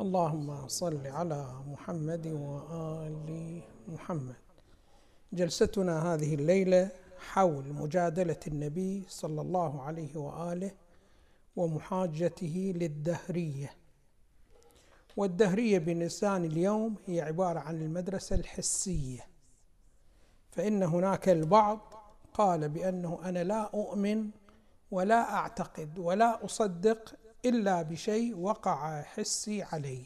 اللهم 0.00 0.68
صل 0.68 1.06
على 1.06 1.62
محمد 1.66 2.26
وآل 2.26 3.60
محمد. 3.88 4.34
جلستنا 5.32 6.14
هذه 6.14 6.34
الليلة 6.34 6.90
حول 7.18 7.72
مجادلة 7.72 8.40
النبي 8.46 9.04
صلى 9.08 9.40
الله 9.40 9.82
عليه 9.82 10.16
وآله 10.16 10.70
ومحاجته 11.56 12.72
للدهرية. 12.76 13.74
والدهرية 15.16 15.78
بلسان 15.78 16.44
اليوم 16.44 16.96
هي 17.06 17.20
عبارة 17.20 17.60
عن 17.60 17.82
المدرسة 17.82 18.36
الحسية. 18.36 19.26
فإن 20.50 20.82
هناك 20.82 21.28
البعض 21.28 21.94
قال 22.34 22.68
بأنه 22.68 23.20
أنا 23.24 23.44
لا 23.44 23.70
أؤمن 23.74 24.30
ولا 24.90 25.34
أعتقد 25.34 25.98
ولا 25.98 26.44
أصدق 26.44 27.14
إلا 27.44 27.82
بشيء 27.82 28.36
وقع 28.36 29.02
حسي 29.02 29.62
عليه. 29.62 30.04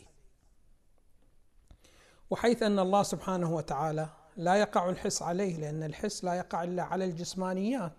وحيث 2.30 2.62
أن 2.62 2.78
الله 2.78 3.02
سبحانه 3.02 3.54
وتعالى 3.54 4.08
لا 4.36 4.54
يقع 4.54 4.90
الحس 4.90 5.22
عليه 5.22 5.56
لأن 5.56 5.82
الحس 5.82 6.24
لا 6.24 6.34
يقع 6.34 6.62
إلا 6.62 6.82
على 6.82 7.04
الجسمانيات. 7.04 7.92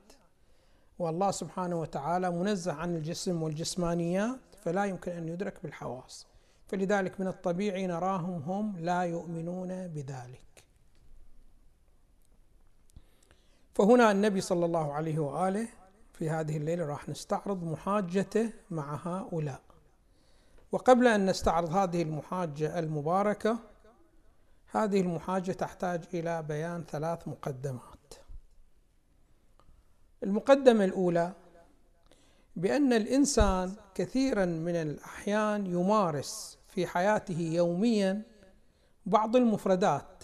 والله 0.99 1.31
سبحانه 1.31 1.75
وتعالى 1.75 2.31
منزه 2.31 2.73
عن 2.73 2.95
الجسم 2.95 3.43
والجسمانيات 3.43 4.39
فلا 4.63 4.85
يمكن 4.85 5.11
أن 5.11 5.29
يدرك 5.29 5.63
بالحواس. 5.63 6.27
فلذلك 6.67 7.19
من 7.19 7.27
الطبيعي 7.27 7.87
نراهم 7.87 8.41
هم 8.41 8.77
لا 8.79 9.01
يؤمنون 9.01 9.87
بذلك. 9.87 10.63
فهنا 13.75 14.11
النبي 14.11 14.41
صلى 14.41 14.65
الله 14.65 14.93
عليه 14.93 15.19
وآله 15.19 15.67
في 16.15 16.29
هذه 16.29 16.57
الليلة 16.57 16.85
راح 16.85 17.09
نستعرض 17.09 17.63
محاجته 17.63 18.53
مع 18.71 18.99
هؤلاء. 19.03 19.61
وقبل 20.71 21.07
أن 21.07 21.25
نستعرض 21.25 21.73
هذه 21.73 22.01
المحاجة 22.01 22.79
المباركة 22.79 23.59
هذه 24.71 25.01
المحاجة 25.01 25.51
تحتاج 25.51 26.03
إلى 26.13 26.43
بيان 26.43 26.83
ثلاث 26.83 27.27
مقدمات. 27.27 28.13
المقدمة 30.23 30.85
الأولى 30.85 31.33
بأن 32.55 32.93
الإنسان 32.93 33.75
كثيرا 33.95 34.45
من 34.45 34.75
الأحيان 34.75 35.65
يمارس 35.65 36.57
في 36.67 36.87
حياته 36.87 37.39
يوميا 37.39 38.21
بعض 39.05 39.35
المفردات 39.35 40.23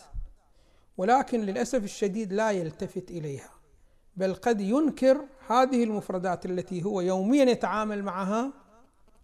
ولكن 0.97 1.41
للأسف 1.41 1.83
الشديد 1.83 2.33
لا 2.33 2.51
يلتفت 2.51 3.11
إليها 3.11 3.51
بل 4.15 4.33
قد 4.33 4.61
ينكر 4.61 5.25
هذه 5.51 5.83
المفردات 5.83 6.45
التي 6.45 6.83
هو 6.83 7.01
يوميا 7.01 7.45
يتعامل 7.45 8.03
معها 8.03 8.53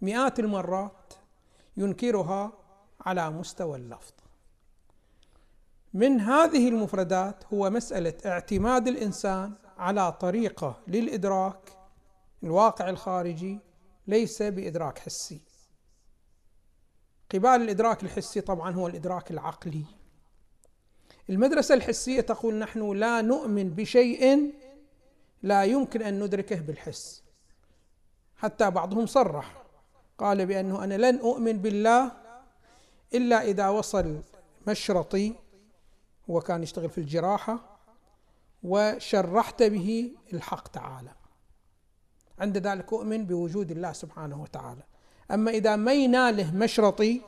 مئات 0.02 0.40
المرات 0.40 1.14
ينكرها 1.78 2.54
على 3.02 3.30
مستوى 3.30 3.78
اللفظ. 3.78 4.14
من 5.94 6.20
هذه 6.20 6.70
المفردات 6.70 7.44
هو 7.54 7.70
مسألة 7.70 8.14
اعتماد 8.26 8.88
الإنسان 8.88 9.54
على 9.78 10.12
طريقة 10.12 10.80
للإدراك 10.88 11.78
الواقع 12.44 12.90
الخارجي 12.90 13.60
ليس 14.08 14.42
بإدراك 14.42 15.00
حسي. 15.00 15.42
قبال 17.34 17.62
الإدراك 17.62 18.04
الحسي 18.04 18.42
طبعا 18.42 18.72
هو 18.72 18.88
الإدراك 18.88 19.32
العقلي. 19.32 19.86
المدرسة 21.30 21.76
الحسية 21.76 22.22
تقول 22.22 22.56
نحن 22.56 22.92
لا 22.92 23.22
نؤمن 23.22 23.70
بشيء 23.70 24.54
لا 25.44 25.64
يمكن 25.64 26.02
أن 26.02 26.24
ندركه 26.24 26.56
بالحس. 26.56 27.24
حتى 28.38 28.72
بعضهم 28.72 29.06
صرح 29.06 29.64
قال 30.18 30.46
بأنه 30.46 30.84
أنا 30.84 31.12
لن 31.12 31.20
أؤمن 31.20 31.58
بالله 31.58 32.12
إلا 33.14 33.44
إذا 33.44 33.70
وصل 33.70 34.22
مشرطي 34.68 35.34
هو 36.30 36.42
كان 36.42 36.64
يشتغل 36.64 36.90
في 36.90 36.98
الجراحة 36.98 37.78
وشرحت 38.64 39.64
به 39.64 40.12
الحق 40.34 40.68
تعالى. 40.68 41.12
عند 42.40 42.58
ذلك 42.58 42.94
أؤمن 42.94 43.26
بوجود 43.26 43.72
الله 43.72 43.92
سبحانه 43.92 44.42
وتعالى. 44.42 44.84
أما 45.32 45.52
إذا 45.52 45.76
ما 45.76 45.94
يناله 45.94 46.56
مشرطي 46.56 47.22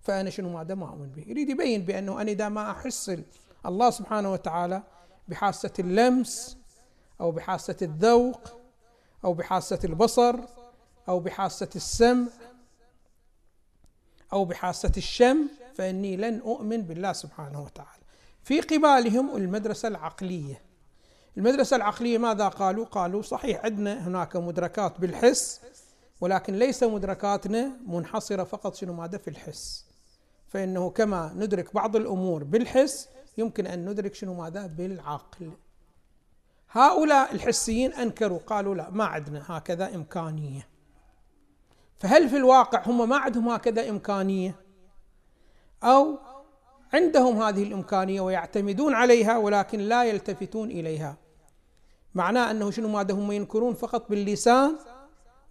فأنا 0.00 0.30
شنو 0.30 0.52
ماذا 0.52 0.74
ما 0.74 0.88
أؤمن 0.88 1.10
به. 1.10 1.24
يريد 1.26 1.50
يبين 1.50 1.82
بأنه 1.82 2.20
أنا 2.20 2.30
إذا 2.30 2.48
ما 2.48 2.70
أحس 2.70 3.16
الله 3.66 3.90
سبحانه 3.90 4.32
وتعالى 4.32 4.82
بحاسة 5.28 5.72
اللمس 5.78 6.61
أو 7.22 7.30
بحاسة 7.30 7.76
الذوق 7.82 8.40
أو 9.24 9.34
بحاسة 9.34 9.78
البصر 9.84 10.34
أو 11.08 11.20
بحاسة 11.20 11.68
السمع 11.76 12.26
أو 14.32 14.44
بحاسة 14.44 14.92
الشم 14.96 15.46
فإني 15.74 16.16
لن 16.16 16.40
أؤمن 16.40 16.82
بالله 16.82 17.12
سبحانه 17.12 17.62
وتعالى. 17.62 18.02
في 18.44 18.60
قبالهم 18.60 19.36
المدرسة 19.36 19.88
العقلية. 19.88 20.62
المدرسة 21.36 21.76
العقلية 21.76 22.18
ماذا 22.18 22.48
قالوا؟ 22.48 22.84
قالوا 22.84 23.22
صحيح 23.22 23.64
عندنا 23.64 24.08
هناك 24.08 24.36
مدركات 24.36 25.00
بالحس 25.00 25.60
ولكن 26.20 26.54
ليس 26.54 26.82
مدركاتنا 26.82 27.70
منحصرة 27.86 28.44
فقط 28.44 28.74
شنو 28.74 28.92
ماذا 28.92 29.18
في 29.18 29.28
الحس. 29.28 29.84
فإنه 30.48 30.90
كما 30.90 31.32
ندرك 31.36 31.74
بعض 31.74 31.96
الأمور 31.96 32.44
بالحس 32.44 33.08
يمكن 33.38 33.66
أن 33.66 33.88
ندرك 33.88 34.14
شنو 34.14 34.34
ماذا 34.34 34.66
بالعقل. 34.66 35.52
هؤلاء 36.72 37.34
الحسيين 37.34 37.92
أنكروا 37.92 38.38
قالوا 38.38 38.74
لا 38.74 38.90
ما 38.90 39.04
عندنا 39.04 39.44
هكذا 39.46 39.94
إمكانية. 39.94 40.68
فهل 41.98 42.28
في 42.28 42.36
الواقع 42.36 42.82
هم 42.86 43.08
ما 43.08 43.16
عندهم 43.16 43.48
هكذا 43.48 43.90
إمكانية؟ 43.90 44.56
أو 45.84 46.18
عندهم 46.92 47.42
هذه 47.42 47.62
الإمكانية 47.62 48.20
ويعتمدون 48.20 48.94
عليها 48.94 49.38
ولكن 49.38 49.78
لا 49.78 50.04
يلتفتون 50.04 50.70
إليها؟ 50.70 51.16
معناه 52.14 52.50
أنه 52.50 52.70
شنو 52.70 52.88
ماذا 52.88 53.14
هم 53.14 53.32
ينكرون؟ 53.32 53.74
فقط 53.74 54.10
باللسان؟ 54.10 54.76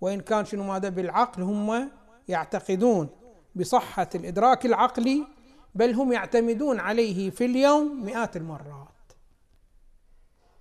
وإن 0.02 0.20
كان 0.20 0.46
شنو 0.46 0.64
ماذا 0.64 0.90
بالعقل 0.90 1.42
هم 1.42 1.90
يعتقدون 2.28 3.10
بصحة 3.56 4.10
الإدراك 4.16 4.66
العقلي 4.66 5.28
بل 5.76 5.94
هم 5.94 6.12
يعتمدون 6.12 6.80
عليه 6.80 7.30
في 7.30 7.46
اليوم 7.46 8.06
مئات 8.06 8.38
المرات. 8.38 8.91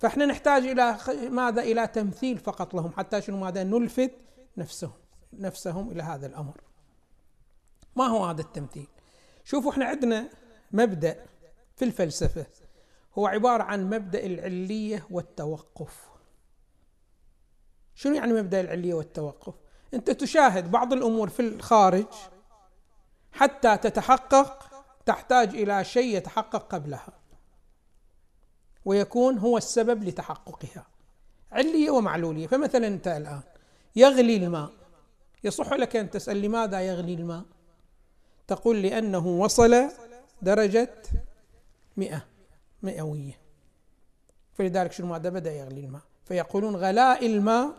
فاحنا 0.00 0.27
نحتاج 0.27 0.66
إلى 0.66 0.97
ماذا؟ 1.31 1.62
إلى 1.62 1.87
تمثيل 1.87 2.38
فقط 2.38 2.75
لهم 2.75 2.93
حتى 2.93 3.22
شنو؟ 3.22 3.37
ماذا؟ 3.37 3.65
نلفت 3.65 4.12
نفسهم 4.56 4.93
نفسهم 5.33 5.91
إلى 5.91 6.03
هذا 6.03 6.27
الأمر. 6.27 6.61
ما 7.97 8.06
هو 8.06 8.25
هذا 8.25 8.41
التمثيل؟ 8.41 8.88
شوفوا 9.44 9.71
إحنا 9.71 9.84
عندنا 9.84 10.28
مبدأ 10.72 11.27
في 11.77 11.84
الفلسفة. 11.84 12.47
هو 13.19 13.27
عبارة 13.27 13.62
عن 13.62 13.91
مبدأ 13.91 14.27
العلية 14.27 15.06
والتوقف. 15.11 16.09
شنو 17.94 18.15
يعني 18.15 18.32
مبدأ 18.32 18.61
العلية 18.61 18.94
والتوقف؟ 18.94 19.55
أنت 19.94 20.11
تشاهد 20.11 20.71
بعض 20.71 20.93
الأمور 20.93 21.28
في 21.28 21.41
الخارج 21.41 22.06
حتى 23.32 23.77
تتحقق 23.77 24.71
تحتاج 25.06 25.49
إلى 25.49 25.84
شيء 25.84 26.17
يتحقق 26.17 26.75
قبلها. 26.75 27.19
ويكون 28.85 29.39
هو 29.39 29.57
السبب 29.57 30.05
لتحققها. 30.05 30.87
علية 31.53 31.91
ومعلولية. 31.91 32.47
فمثلا 32.47 32.87
أنت 32.87 33.09
الآن 33.09 33.41
يغلي 33.97 34.37
الماء. 34.37 34.71
يصح 35.45 35.73
لك 35.73 35.97
أن 35.97 36.11
تسأل 36.11 36.43
لماذا 36.43 36.81
يغلي 36.81 37.15
الماء؟ 37.15 37.43
تقول 38.47 38.83
لأنه 38.83 39.27
وصل 39.27 39.91
درجة 40.43 40.95
مئة 41.97 42.25
مئوية. 42.83 43.39
فلذلك 44.55 44.93
شنو 44.93 45.07
ماذا 45.07 45.29
بدأ 45.29 45.53
يغلي 45.53 45.81
الماء؟ 45.81 46.03
فيقولون 46.25 46.77
غلاء 46.77 47.27
الماء 47.27 47.75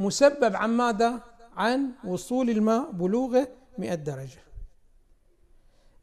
مسبب 0.00 0.56
عن 0.56 0.70
ماذا؟ 0.70 1.20
عن 1.56 1.90
وصول 2.04 2.50
الماء 2.50 2.90
بلوغه 2.90 3.48
مئة 3.78 3.94
درجة. 3.94 4.40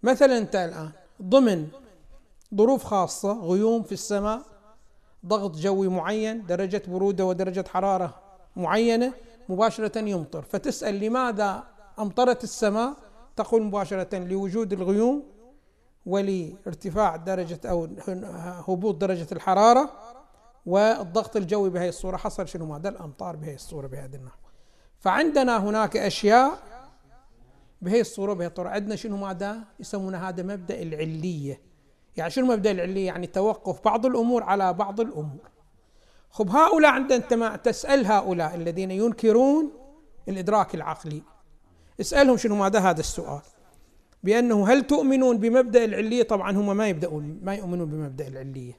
مثلا 0.03 0.38
أنت 0.38 0.56
الآن 0.56 0.91
ضمن 1.21 1.67
ظروف 2.56 2.83
خاصة 2.83 3.39
غيوم 3.39 3.83
في 3.83 3.92
السماء 3.92 4.42
ضغط 5.25 5.56
جوي 5.56 5.88
معين 5.88 6.45
درجة 6.45 6.81
برودة 6.88 7.25
ودرجة 7.25 7.65
حرارة 7.68 8.15
معينة 8.56 9.13
مباشرة 9.50 10.00
يمطر. 10.00 10.42
فتسأل 10.42 11.00
لماذا 11.00 11.63
أمطرت 12.00 12.44
السماء؟ 12.44 12.94
تقول 13.36 13.63
مباشرة 13.63 14.18
لوجود 14.18 14.74
الغيوم 14.74 15.24
ولارتفاع 16.06 17.15
درجة 17.15 17.59
أو 17.65 17.88
هبوط 18.68 18.95
درجة 18.95 19.27
الحرارة 19.31 19.89
والضغط 20.65 21.36
الجوي 21.36 21.69
بهذه 21.69 21.89
الصورة. 21.89 22.18
حصل 22.18 22.48
شنو؟ 22.48 22.65
ماذا 22.65 22.89
الأمطار 22.89 23.36
بهذه 23.36 23.56
الصورة 23.56 23.88
بهذا 23.88 24.15
النحو 24.15 24.38
فعندنا 25.00 25.57
هناك 25.57 25.98
أشياء 25.98 26.59
بهي 27.81 28.01
الصورة 28.01 28.33
بهي 28.33 28.48
الطرق 28.48 28.71
عندنا 28.71 28.95
شنو؟ 28.95 29.18
ماذا 29.18 29.57
يسمونه 29.80 30.30
هذا 30.30 30.44
مبدأ 30.44 30.81
العلية. 30.81 31.70
يعني 32.17 32.31
شنو 32.31 32.45
مبدأ 32.45 32.71
العلية 32.71 33.05
يعني 33.05 33.27
توقف 33.27 33.85
بعض 33.85 34.05
الأمور 34.05 34.43
على 34.43 34.73
بعض 34.73 34.99
الأمور. 34.99 35.49
خب 36.31 36.49
هؤلاء 36.49 36.91
عندما 36.91 37.55
تسأل 37.55 38.05
هؤلاء 38.05 38.55
الذين 38.55 38.91
ينكرون 38.91 39.71
الإدراك 40.29 40.75
العقلي. 40.75 41.21
اسألهم 42.01 42.37
شنو 42.37 42.55
ماذا 42.55 42.79
هذا 42.79 42.99
السؤال. 42.99 43.41
بأنه 44.23 44.67
هل 44.67 44.87
تؤمنون 44.87 45.37
بمبدأ 45.37 45.85
العلية؟ 45.85 46.23
طبعا 46.23 46.51
هم 46.51 46.77
ما 46.77 46.87
يبدأون 46.87 47.39
ما 47.43 47.55
يؤمنون 47.55 47.89
بمبدأ 47.89 48.27
العلية. 48.27 48.77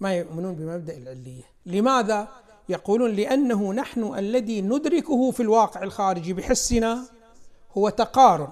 ما 0.00 0.14
يؤمنون 0.14 0.54
بمبدأ 0.54 0.96
العلية. 0.96 1.42
لماذا؟ 1.66 2.28
يقولون 2.68 3.10
لأنه 3.10 3.72
نحن 3.72 4.14
الذي 4.18 4.62
ندركه 4.62 5.30
في 5.30 5.40
الواقع 5.40 5.82
الخارجي 5.82 6.32
بحسنا 6.32 7.04
هو 7.72 7.88
تقارن. 7.88 8.48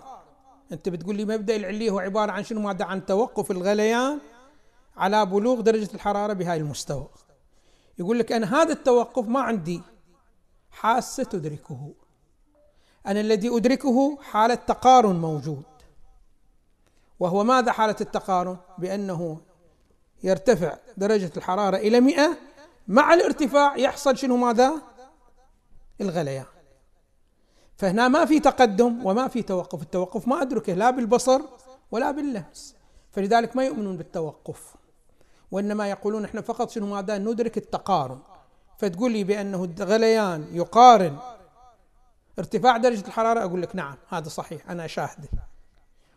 أنت 0.72 0.88
بتقول 0.88 1.16
لي 1.16 1.24
مبدأ 1.24 1.56
العلية 1.56 1.90
هو 1.90 1.98
عبارة 1.98 2.32
عن 2.32 2.44
شنو؟ 2.44 2.60
مادة 2.60 2.84
عن 2.84 3.06
توقف 3.06 3.50
الغليان 3.50 4.18
على 4.96 5.26
بلوغ 5.26 5.60
درجة 5.60 5.88
الحرارة 5.94 6.32
بهاي 6.32 6.56
المستوى. 6.56 7.08
يقول 7.98 8.18
لك 8.18 8.32
أنا 8.32 8.62
هذا 8.62 8.72
التوقف 8.72 9.28
ما 9.28 9.40
عندي 9.40 9.82
حاسة 10.70 11.24
تدركه. 11.24 11.92
أنا 13.06 13.20
الذي 13.20 13.56
أدركه 13.56 14.18
حالة 14.22 14.54
تقارن 14.54 15.16
موجود. 15.16 15.62
وهو 17.20 17.44
ماذا 17.44 17.72
حالة 17.72 17.96
التقارن؟ 18.00 18.56
بأنه 18.78 19.40
يرتفع 20.22 20.76
درجة 20.96 21.32
الحرارة 21.36 21.76
إلى 21.76 22.00
مئة. 22.00 22.36
مع 22.88 23.14
الارتفاع 23.14 23.76
يحصل 23.76 24.16
شنو؟ 24.16 24.36
ماذا؟ 24.36 24.82
الغليان. 26.00 26.44
فهنا 27.76 28.08
ما 28.08 28.24
في 28.24 28.40
تقدم 28.40 29.06
وما 29.06 29.28
في 29.28 29.42
توقف. 29.42 29.82
التوقف 29.82 30.28
ما 30.28 30.42
أدركه 30.42 30.74
لا 30.74 30.90
بالبصر 30.90 31.40
ولا 31.90 32.10
باللمس. 32.10 32.74
فلذلك 33.12 33.56
ما 33.56 33.64
يؤمنون 33.64 33.96
بالتوقف 33.96 34.74
وإنما 35.50 35.90
يقولون 35.90 36.24
إحنا 36.24 36.40
فقط 36.40 36.70
شنو 36.70 36.86
ماذا 36.86 37.18
ندرك 37.18 37.56
التقارن. 37.56 38.18
فتقول 38.78 39.12
لي 39.12 39.24
بأنه 39.24 39.64
الغليان 39.64 40.46
يقارن 40.52 41.16
ارتفاع 42.38 42.76
درجة 42.76 43.06
الحرارة 43.06 43.44
أقول 43.44 43.62
لك 43.62 43.76
نعم 43.76 43.96
هذا 44.08 44.28
صحيح 44.28 44.70
أنا 44.70 44.84
أشاهده 44.84 45.28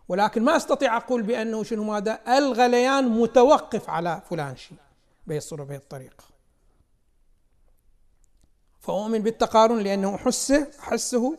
ولكن 0.08 0.44
ما 0.44 0.56
أستطيع 0.56 0.98
أقول 0.98 1.22
بأنه 1.22 1.64
شنو 1.64 1.84
ماذا 1.84 2.20
الغليان 2.38 3.10
متوقف 3.10 3.90
على 3.90 4.22
فلان 4.30 4.56
شيء 4.56 4.78
بهي 5.28 5.38
الصورة 5.38 5.64
بهي 5.64 5.78
الطريقة. 5.78 6.24
فأؤمن 8.80 9.20
بالتقارن 9.20 9.78
لأنه 9.78 10.18
حسه 10.18 10.68
حسه 10.80 11.38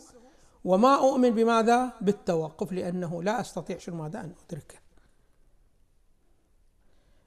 وما 0.64 0.94
أؤمن 0.94 1.31
بماذا؟ 1.31 1.93
بالتوقف 2.00 2.72
لأنه 2.72 3.22
لا 3.22 3.40
أستطيع 3.40 3.78
شنو 3.78 3.96
ماذا 3.96 4.20
أن 4.20 4.32
أدركه. 4.46 4.78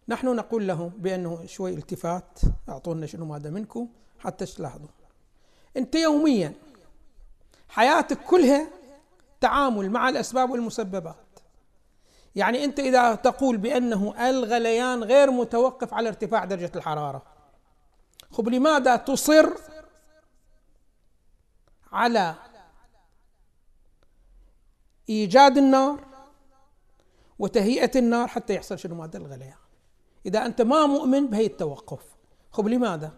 نحن 0.07 0.35
نقول 0.35 0.67
لهم 0.67 0.89
بأنه 0.89 1.45
شوي 1.45 1.73
التفات 1.73 2.39
أعطونا 2.69 3.05
شنو 3.05 3.25
ماذا 3.25 3.49
منكم 3.49 3.87
حتى 4.19 4.45
تلاحظوا. 4.45 4.87
أنت 5.77 5.95
يوميا 5.95 6.53
حياتك 7.69 8.17
كلها 8.17 8.67
تعامل 9.41 9.89
مع 9.89 10.09
الأسباب 10.09 10.49
والمسببات. 10.49 11.15
يعني 12.35 12.63
أنت 12.63 12.79
إذا 12.79 13.15
تقول 13.15 13.57
بأنه 13.57 14.29
الغليان 14.29 15.03
غير 15.03 15.31
متوقف 15.31 15.93
على 15.93 16.09
ارتفاع 16.09 16.45
درجة 16.45 16.71
الحرارة 16.75 17.23
خب 18.31 18.49
لماذا 18.49 18.95
تصر 18.95 19.49
على 21.91 22.35
إيجاد 25.09 25.57
النار 25.57 26.05
وتهيئة 27.39 27.99
النار 27.99 28.27
حتى 28.27 28.55
يحصل 28.55 28.79
شنو؟ 28.79 28.95
مادة 28.95 29.19
الغليان 29.19 29.55
إذا 30.25 30.45
أنت 30.45 30.61
ما 30.61 30.85
مؤمن 30.85 31.27
بهي 31.27 31.45
التوقف. 31.45 32.03
خب 32.51 32.67
لماذا؟ 32.67 33.11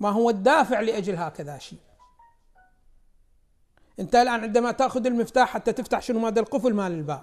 ما 0.00 0.10
هو 0.10 0.30
الدافع 0.30 0.80
لأجل 0.80 1.16
هكذا 1.16 1.58
شيء. 1.58 1.78
أنت 4.00 4.14
الآن 4.14 4.40
عندما 4.40 4.72
تأخذ 4.72 5.06
المفتاح 5.06 5.48
حتى 5.48 5.72
تفتح 5.72 6.02
شنو؟ 6.02 6.18
مادة 6.18 6.40
القفل 6.40 6.74
مال 6.74 6.92
الباب 6.92 7.22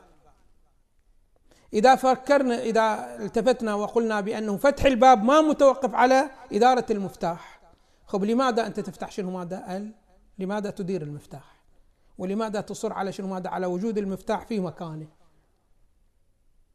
إذا 1.73 1.95
فكرنا 1.95 2.59
إذا 2.59 3.15
التفتنا 3.19 3.75
وقلنا 3.75 4.21
بأنه 4.21 4.57
فتح 4.57 4.85
الباب 4.85 5.23
ما 5.23 5.41
متوقف 5.41 5.95
على 5.95 6.29
إدارة 6.51 6.85
المفتاح 6.91 7.61
خب 8.07 8.23
لماذا 8.23 8.67
أنت 8.67 8.79
تفتح 8.79 9.11
شنو؟ 9.11 9.41
ال 9.41 9.91
لماذا 10.39 10.69
تدير 10.69 11.01
المفتاح؟ 11.01 11.50
ولماذا 12.21 12.61
تصر 12.61 12.93
على 12.93 13.11
شنو 13.11 13.27
ماذا؟ 13.27 13.49
على 13.49 13.65
وجود 13.65 13.97
المفتاح 13.97 14.45
في 14.45 14.59
مكانه. 14.59 15.07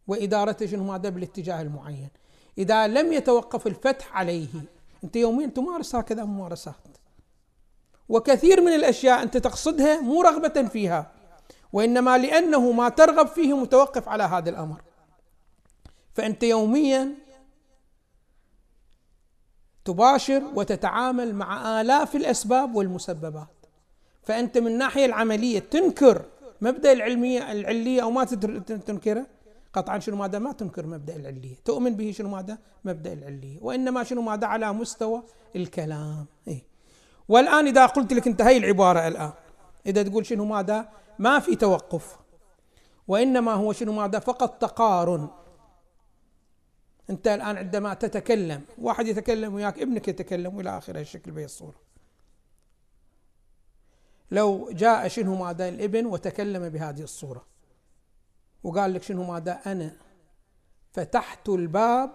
وإدارته 0.07 0.67
شنو 0.67 0.85
ماذا؟ 0.85 1.09
بالاتجاه 1.09 1.63
المعين. 1.63 2.09
إذا 2.59 2.87
لم 2.87 3.13
يتوقف 3.13 3.67
الفتح 3.67 4.17
عليه 4.17 4.49
أنت 5.05 5.17
يوميا 5.17 5.47
تمارس 5.47 5.95
هكذا 5.95 6.25
ممارسات. 6.25 6.75
وكثير 8.09 8.61
من 8.61 8.73
الأشياء 8.73 9.23
أنت 9.23 9.37
تقصدها 9.37 10.01
مو 10.01 10.23
رغبة 10.23 10.69
فيها 10.69 11.13
وإنما 11.73 12.19
لأنه 12.19 12.73
ما 12.73 12.89
ترغب 12.89 13.27
فيه 13.27 13.57
متوقف 13.57 14.09
على 14.09 14.23
هذا 14.23 14.51
الأمر. 14.51 14.83
فأنت 16.15 16.43
يوميا 16.43 17.15
تباشر 19.85 20.43
وتتعامل 20.55 21.35
مع 21.35 21.81
آلاف 21.81 22.17
الأسباب 22.17 22.75
والمسببات. 22.75 23.56
فأنت 24.27 24.59
من 24.59 24.67
الناحية 24.67 25.07
العملية 25.07 25.59
تنكر 25.59 26.23
مبدأ 26.61 26.93
العلمية 26.93 27.53
العلية 27.53 28.03
أو 28.03 28.11
ما 28.11 28.25
تنكره 28.87 29.27
قطعا 29.73 29.99
شنو 29.99 30.17
ماذا؟ 30.17 30.39
ما 30.39 30.53
تنكر 30.53 30.87
مبدأ 30.87 31.17
العلية. 31.17 31.55
تؤمن 31.65 31.95
به 31.95 32.13
شنو 32.13 32.29
ماذا؟ 32.29 32.59
مبدأ 32.85 33.13
العلية. 33.13 33.59
وإنما 33.63 34.05
شنو 34.05 34.23
ماذا؟ 34.23 34.47
على 34.47 34.73
مستوى 34.73 35.23
الكلام. 35.57 36.27
إيه؟ 36.49 36.63
والآن 37.29 37.67
إذا 37.67 37.87
قلت 37.87 38.13
لك 38.13 38.27
أنت 38.27 38.43
هي 38.43 38.57
العبارة 38.57 39.09
الآن 39.09 39.33
إذا 39.87 40.03
تقول 40.03 40.27
شنو 40.27 40.45
ماذا؟ 40.45 40.89
ما 41.19 41.39
في 41.39 41.57
توقف. 41.57 42.17
وإنما 43.09 43.53
هو 43.53 43.73
شنو 43.73 43.93
ماذا؟ 43.93 44.19
فقط 44.19 44.63
تقارن. 44.63 45.29
أنت 47.11 47.29
الآن 47.29 47.57
عندما 47.57 47.95
تتكلم 47.95 48.61
واحد 48.79 49.07
يتكلم 49.07 49.55
وياك 49.55 49.79
ابنك 49.79 50.09
يتكلم 50.09 50.61
إلى 50.61 50.79
آخر 50.79 50.97
الشكل 50.99 51.31
بهي 51.31 51.45
الصورة 51.45 51.86
لو 54.31 54.71
جاء 54.71 55.09
شنو 55.09 55.37
ماذا 55.45 55.69
الابن 55.69 56.07
وتكلم 56.07 56.69
بهذه 56.69 57.03
الصورة. 57.03 57.47
وقال 58.65 58.95
لك 58.95 59.03
شنو 59.03 59.25
ماذا 59.25 59.53
أنا. 59.67 59.97
فتحت 60.93 61.49
الباب 61.49 62.11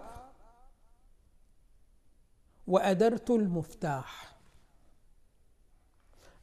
وأدرت 2.66 3.30
المفتاح. 3.30 4.32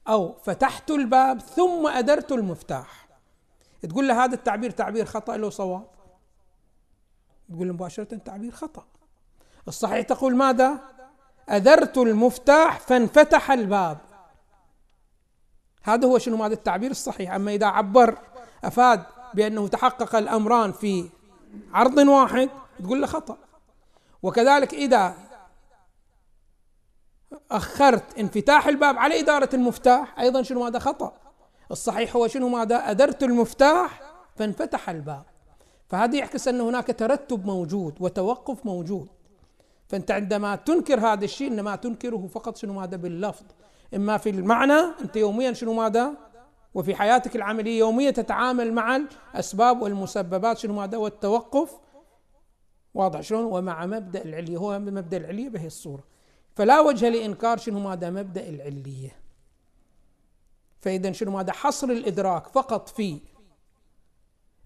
أو 0.08 0.34
فتحت 0.34 0.92
الباب 0.92 1.42
ثم 1.42 1.88
أدرت 1.88 2.32
المفتاح. 2.32 3.10
تقول 3.82 4.08
له 4.08 4.26
هذا 4.26 4.36
التعبير 4.36 4.72
تعبير 4.72 5.06
خطأ 5.06 5.38
لو 5.38 5.50
صواب؟ 5.50 5.88
تقول 7.50 7.68
له 7.68 7.74
مباشرة 7.74 8.18
تعبير 8.18 8.52
خطأ. 8.52 8.86
الصحيح 9.68 10.02
تقول 10.08 10.36
ماذا؟ 10.36 10.80
أدرت 11.50 11.98
المفتاح 11.98 12.80
فانفتح 12.80 13.52
الباب. 13.52 14.09
هذا 15.84 16.08
هو 16.08 16.18
شنو؟ 16.18 16.38
ماذا 16.38 16.54
التعبير 16.54 16.92
الصحيح. 16.92 17.34
أما 17.34 17.52
إذا 17.52 17.66
عبر 17.66 18.18
أفاد 18.64 19.04
بأنه 19.34 19.68
تحقق 19.68 20.16
الأمران 20.16 20.72
في 20.72 21.10
عرض 21.74 21.98
واحد 21.98 22.50
تقول 22.84 23.02
له 23.02 23.08
خطأ. 23.08 23.38
وكذلك 24.24 24.74
إذا 24.74 25.14
أخرت 27.52 28.20
انفتاح 28.20 28.68
الباب 28.68 28.98
على 28.98 29.20
إدارة 29.20 29.50
المفتاح 29.54 30.20
أيضا 30.20 30.42
شنو؟ 30.42 30.66
هذا 30.66 30.80
خطأ. 30.80 31.14
الصحيح 31.72 32.16
هو 32.16 32.28
شنو؟ 32.28 32.50
ماذا؟ 32.50 32.92
أدرت 32.92 33.24
المفتاح 33.24 34.02
فانفتح 34.36 34.90
الباب. 34.90 35.24
فهذا 35.88 36.18
يعكس 36.18 36.48
أن 36.48 36.62
هناك 36.62 36.88
ترتب 36.88 37.46
موجود 37.46 37.96
وتوقف 38.00 38.66
موجود. 38.66 39.08
فأنت 39.88 40.12
عندما 40.12 40.56
تنكر 40.56 41.00
هذا 41.00 41.26
الشيء 41.26 41.48
إنما 41.48 41.76
تنكره 41.76 42.28
فقط 42.28 42.58
شنو؟ 42.58 42.74
ماذا؟ 42.74 42.98
باللفظ. 42.98 43.44
إما 43.96 44.18
في 44.18 44.30
المعنى 44.30 44.82
أنت 45.02 45.16
يوميا 45.16 45.54
شنو 45.54 45.74
ماذا؟ 45.74 46.14
وفي 46.74 46.96
حياتك 46.96 47.36
العملية 47.36 47.80
يومية 47.80 48.10
تتعامل 48.10 48.74
مع 48.74 48.96
الأسباب 48.96 49.82
والمسببات 49.82 50.58
شنو 50.58 50.74
ماذا؟ 50.74 50.98
والتوقف. 50.98 51.80
واضح 52.94 53.22
شلون؟ 53.22 53.44
ومع 53.44 53.86
مبدأ 53.86 54.24
العلية. 54.24 54.58
هو 54.58 54.80
مبدأ 54.80 55.18
العلية 55.18 55.50
بهي 55.50 55.68
الصورة. 55.68 56.04
فلا 56.56 56.80
وجه 56.80 57.10
لإنكار 57.10 57.58
شنو 57.58 57.80
ماذا؟ 57.80 58.10
مبدأ 58.10 58.50
العلية. 58.50 59.16
فإذا 60.82 61.12
شنو 61.12 61.32
ماذا؟ 61.32 61.52
حصر 61.52 61.88
الإدراك 61.88 62.48
فقط 62.48 62.90
في 62.90 63.20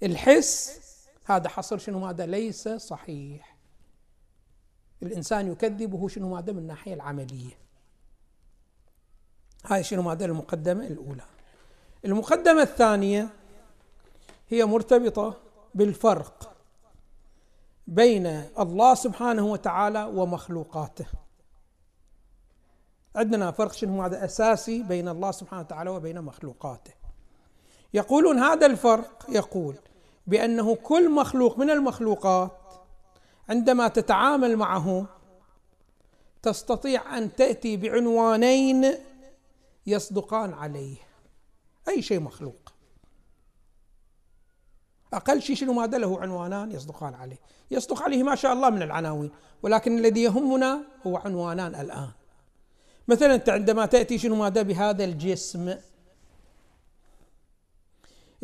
الحس 0.04 0.80
هذا 1.26 1.50
حصر 1.50 1.78
شنو 1.78 2.00
ماذا؟ 2.00 2.26
ليس 2.26 2.70
صحيح. 2.70 3.58
الإنسان 5.04 5.52
يكذبه 5.52 6.08
شنو 6.08 6.30
ماذا؟ 6.30 6.54
من 6.54 6.60
الناحية 6.60 6.94
العملية. 6.94 7.64
هاي 9.66 9.84
شنو 9.84 10.02
ماذا 10.02 10.26
المقدمة 10.26 10.88
الأولى. 10.88 11.24
المقدمة 12.06 12.62
الثانية 12.62 13.30
هي 14.50 14.66
مرتبطة 14.66 15.38
بالفرق 15.76 16.54
بين 17.88 18.28
الله 18.60 18.94
سبحانه 18.96 19.46
وتعالى 19.46 20.04
ومخلوقاته. 20.04 21.06
عندنا 23.16 23.52
فرق 23.52 23.72
شنو؟ 23.72 24.04
هذا 24.04 24.26
أساسي 24.26 24.84
بين 24.84 25.08
الله 25.08 25.32
سبحانه 25.32 25.62
وتعالى 25.62 25.90
وبين 25.90 26.22
مخلوقاته. 26.22 26.92
يقولون 27.94 28.40
هذا 28.40 28.66
الفرق 28.66 29.26
يقول 29.30 29.76
بأنه 30.28 30.76
كل 30.76 31.12
مخلوق 31.12 31.58
من 31.58 31.70
المخلوقات 31.70 32.52
عندما 33.50 33.88
تتعامل 33.88 34.58
معه 34.58 35.06
تستطيع 36.42 37.18
أن 37.18 37.36
تأتي 37.36 37.78
بعنوانين 37.78 38.94
يصدقان 39.88 40.54
عليه. 40.54 40.98
أي 41.88 42.02
شيء 42.02 42.20
مخلوق. 42.20 42.74
أقل 45.14 45.42
شيء 45.42 45.56
شنو 45.56 45.74
ماذا 45.74 45.98
له 45.98 46.22
عنوانان 46.22 46.72
يصدقان 46.72 47.14
عليه. 47.14 47.40
يصدق 47.72 48.02
عليه 48.02 48.24
ما 48.24 48.36
شاء 48.36 48.54
الله 48.54 48.70
من 48.70 48.82
العناوين 48.82 49.32
ولكن 49.64 49.98
الذي 49.98 50.24
يهمنا 50.24 50.84
هو 51.08 51.18
عنوانان 51.18 51.76
الآن. 51.76 52.12
مثلا 53.08 53.36
أنت 53.36 53.50
عندما 53.50 53.86
تأتي 53.86 54.18
شنو 54.18 54.36
ماذا 54.36 54.62
بهذا 54.62 55.04
الجسم؟ 55.04 55.76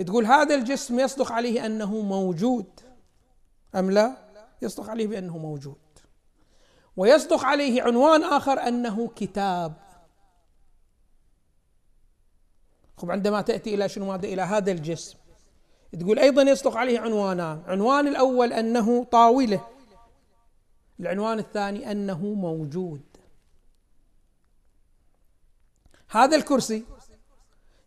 تقول 0.05 0.25
هذا 0.25 0.55
الجسم 0.55 1.00
يصدق 1.00 1.31
عليه 1.31 1.65
أنه 1.65 2.01
موجود 2.01 2.79
أم 3.75 3.91
لا؟ 3.91 4.17
يصدق 4.62 4.89
عليه 4.89 5.08
بأنه 5.08 5.38
موجود. 5.38 5.77
ويصدق 6.98 7.46
عليه 7.46 7.81
عنوان 7.81 8.24
آخر 8.24 8.67
أنه 8.67 9.08
كتاب. 9.15 9.88
خب 12.99 13.11
عندما 13.11 13.41
تأتي 13.41 13.75
إلى 13.75 13.89
شنو؟ 13.89 14.05
ماذا؟ 14.05 14.27
إلى 14.27 14.41
هذا 14.41 14.71
الجسم. 14.71 15.17
تقول 15.99 16.19
أيضا 16.19 16.41
يصدق 16.41 16.77
عليه 16.77 16.99
عنوانان، 16.99 17.63
عنوان 17.67 18.07
الأول 18.07 18.53
أنه 18.53 19.03
طاولة. 19.03 19.67
العنوان 20.99 21.39
الثاني 21.39 21.91
أنه 21.91 22.25
موجود. 22.25 23.01
هذا 26.09 26.35
الكرسي 26.35 26.85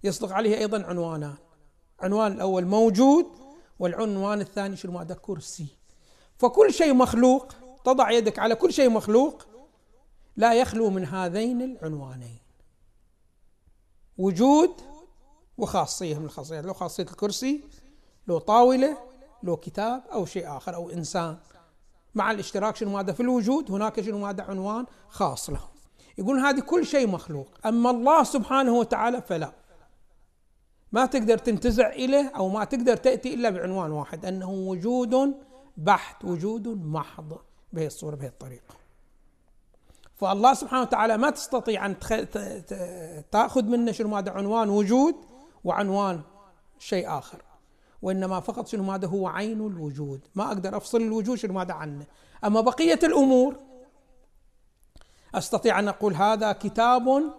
يصدق 0.05 0.33
عليه 0.33 0.59
أيضا 0.59 0.83
عنوانان. 0.83 1.35
العنوان 2.01 2.33
الأول 2.33 2.67
موجود 2.67 3.27
والعنوان 3.79 4.41
الثاني 4.41 4.77
شنو؟ 4.77 4.99
هذا 4.99 5.15
كرسي. 5.15 5.67
فكل 6.39 6.73
شيء 6.73 6.95
مخلوق 6.95 7.53
تضع 7.85 8.11
يدك 8.11 8.39
على 8.39 8.55
كل 8.55 8.73
شيء 8.73 8.91
مخلوق 8.91 9.47
لا 10.37 10.55
يخلو 10.55 10.91
من 10.91 11.05
هذين 11.05 11.63
العنوانين. 11.63 12.39
وجود 14.19 14.92
وخاصية 15.59 16.19
من 16.19 16.25
الخاصيات 16.25 16.65
لو 16.65 16.73
خاصية 16.73 17.03
الكرسي 17.03 17.65
لو 18.27 18.39
طاولة 18.39 18.99
لو 19.43 19.57
كتاب 19.57 20.03
أو 20.13 20.25
شيء 20.25 20.57
آخر 20.57 20.75
أو 20.75 20.91
إنسان. 20.91 21.37
مع 22.15 22.31
الاشتراك 22.31 22.77
شنو 22.77 22.99
هذا 22.99 23.13
في 23.13 23.21
الوجود 23.21 23.71
هناك 23.71 24.01
شنو 24.01 24.27
هذا 24.27 24.43
عنوان 24.43 24.87
خاص 25.09 25.51
له. 25.51 25.61
يقول 26.19 26.39
هذه 26.39 26.61
كل 26.61 26.87
شيء 26.87 27.07
مخلوق 27.07 27.49
أما 27.67 27.91
الله 27.91 28.23
سبحانه 28.23 28.73
وتعالى 28.73 29.23
فلا. 29.23 29.53
ما 30.93 31.07
تقدر 31.07 31.39
تنتزع 31.39 31.89
إليه 31.89 32.33
أو 32.37 32.49
ما 32.49 32.65
تقدر 32.65 32.97
تأتي 32.97 33.35
إلا 33.35 33.51
بعنوان 33.51 33.91
واحد 33.91 34.27
أنه 34.27 34.51
وجود 34.51 35.35
بحت 35.77 36.25
وجود 36.25 36.69
محض 36.69 37.39
بهي 37.73 37.87
الصورة 37.87 38.17
بهي 38.17 38.29
الطريقة. 38.29 38.75
فالله 40.15 40.55
سبحانه 40.55 40.83
وتعالى 40.83 41.17
ما 41.17 41.31
تستطيع 41.31 41.87
أن 41.87 41.99
تأخذ 43.31 43.63
منه 43.63 43.93
شنو 43.93 44.17
هذا 44.17 44.31
عنوان 44.31 44.71
وجود 44.71 45.15
وعنوان 45.65 46.21
شيء 46.79 47.09
آخر. 47.19 47.43
وإنما 48.03 48.41
فقط 48.41 48.69
شنو 48.69 48.83
ماذا 48.83 49.07
هو 49.07 49.29
عين 49.29 49.67
الوجود. 49.67 50.21
ما 50.35 50.49
أقدر 50.49 50.77
أفصل 50.77 51.01
الوجود 51.01 51.39
شنو 51.39 51.53
ماذا 51.53 51.75
عنه. 51.75 52.07
أما 52.45 52.61
بقية 52.61 52.99
الأمور 53.03 53.57
أستطيع 55.35 55.79
أن 55.79 55.89
أقول 55.89 56.15
هذا 56.15 56.53
كتاب 56.53 57.33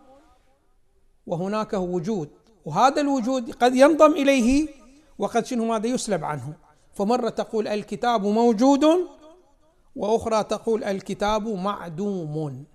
وهناك 1.27 1.73
وجود. 1.73 2.29
وهذا 2.65 3.01
الوجود 3.01 3.51
قد 3.51 3.75
ينضم 3.75 4.11
إليه 4.11 4.67
وقد 5.17 5.45
شنو 5.45 5.65
ماذا 5.65 5.87
يسلب 5.87 6.23
عنه. 6.23 6.53
فمرة 6.93 7.29
تقول 7.29 7.67
الكتاب 7.67 8.25
موجود 8.25 8.85
وأخرى 9.95 10.43
تقول 10.43 10.83
الكتاب 10.83 11.47
معدوم. 11.47 12.65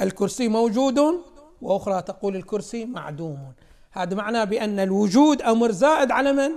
الكرسي 0.00 0.48
موجود 0.48 0.98
وأخرى 1.62 2.02
تقول 2.02 2.36
الكرسي 2.36 2.84
معدوم. 2.84 3.52
هذا 3.90 4.14
معناه 4.14 4.44
بأن 4.44 4.78
الوجود 4.78 5.42
أمر 5.42 5.70
زائد 5.70 6.10
على 6.10 6.32
من؟ 6.32 6.50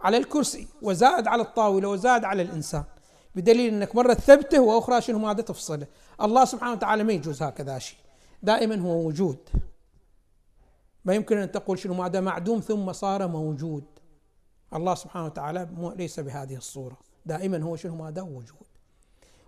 على 0.00 0.16
الكرسي 0.16 0.68
وزائد 0.82 1.26
على 1.26 1.42
الطاولة 1.42 1.88
وزائد 1.88 2.24
على 2.24 2.42
الإنسان. 2.42 2.84
بدليل 3.34 3.74
أنك 3.74 3.96
مرة 3.96 4.14
تثبته 4.14 4.60
وأخرى 4.60 5.00
شنو 5.00 5.18
ماذا 5.18 5.42
تفصله. 5.42 5.86
الله 6.20 6.44
سبحانه 6.44 6.72
وتعالى 6.72 7.04
ما 7.04 7.12
يجوز 7.12 7.42
هكذا 7.42 7.78
شيء. 7.78 7.98
دائما 8.42 8.80
هو 8.80 9.06
وجود. 9.06 9.38
ما 11.04 11.14
يمكن 11.14 11.38
أن 11.38 11.52
تقول 11.52 11.78
شنو 11.78 11.94
ماذا 11.94 12.20
معدوم 12.20 12.60
ثم 12.60 12.92
صار 12.92 13.28
موجود. 13.28 13.84
الله 14.74 14.94
سبحانه 14.94 15.26
وتعالى 15.26 15.68
ليس 15.96 16.20
بهذه 16.20 16.56
الصورة. 16.56 16.96
دائما 17.26 17.62
هو 17.62 17.76
شنو 17.76 17.96
ماذا؟ 17.96 18.22
وجود. 18.22 18.66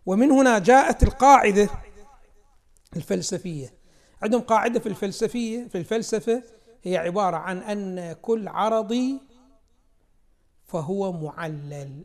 ومن 0.06 0.30
هنا 0.30 0.58
جاءت 0.58 1.02
القاعدة 1.02 1.68
الفلسفية. 2.96 3.85
عندهم 4.22 4.40
قاعدة 4.40 4.80
في 4.80 4.88
الفلسفية 4.88 5.68
في 5.68 5.78
الفلسفة 5.78 6.42
هي 6.82 6.96
عبارة 6.96 7.36
عن 7.36 7.58
أن 7.58 8.12
كل 8.12 8.48
عرضي 8.48 9.20
فهو 10.66 11.12
معلل. 11.12 12.02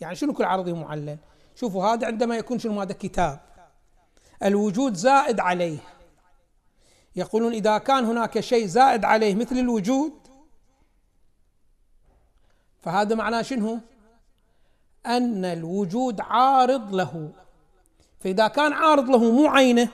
يعني 0.00 0.14
شنو 0.14 0.32
كل 0.32 0.44
عرضي 0.44 0.72
معلل؟ 0.72 1.18
شوفوا 1.54 1.86
هذا 1.86 2.06
عندما 2.06 2.36
يكون 2.36 2.58
شنو 2.58 2.80
هذا؟ 2.80 2.92
كتاب. 2.92 3.40
الوجود 4.42 4.94
زائد 4.94 5.40
عليه. 5.40 5.78
يقولون 7.16 7.52
إذا 7.52 7.78
كان 7.78 8.04
هناك 8.04 8.40
شيء 8.40 8.66
زائد 8.66 9.04
عليه 9.04 9.34
مثل 9.34 9.58
الوجود 9.58 10.12
فهذا 12.82 13.14
معناه 13.14 13.42
شنو؟ 13.42 13.80
أن 15.06 15.44
الوجود 15.44 16.20
عارض 16.20 16.94
له. 16.94 17.32
فإذا 18.20 18.48
كان 18.48 18.72
عارض 18.72 19.10
له 19.10 19.32
مو 19.32 19.46
عينه 19.46 19.88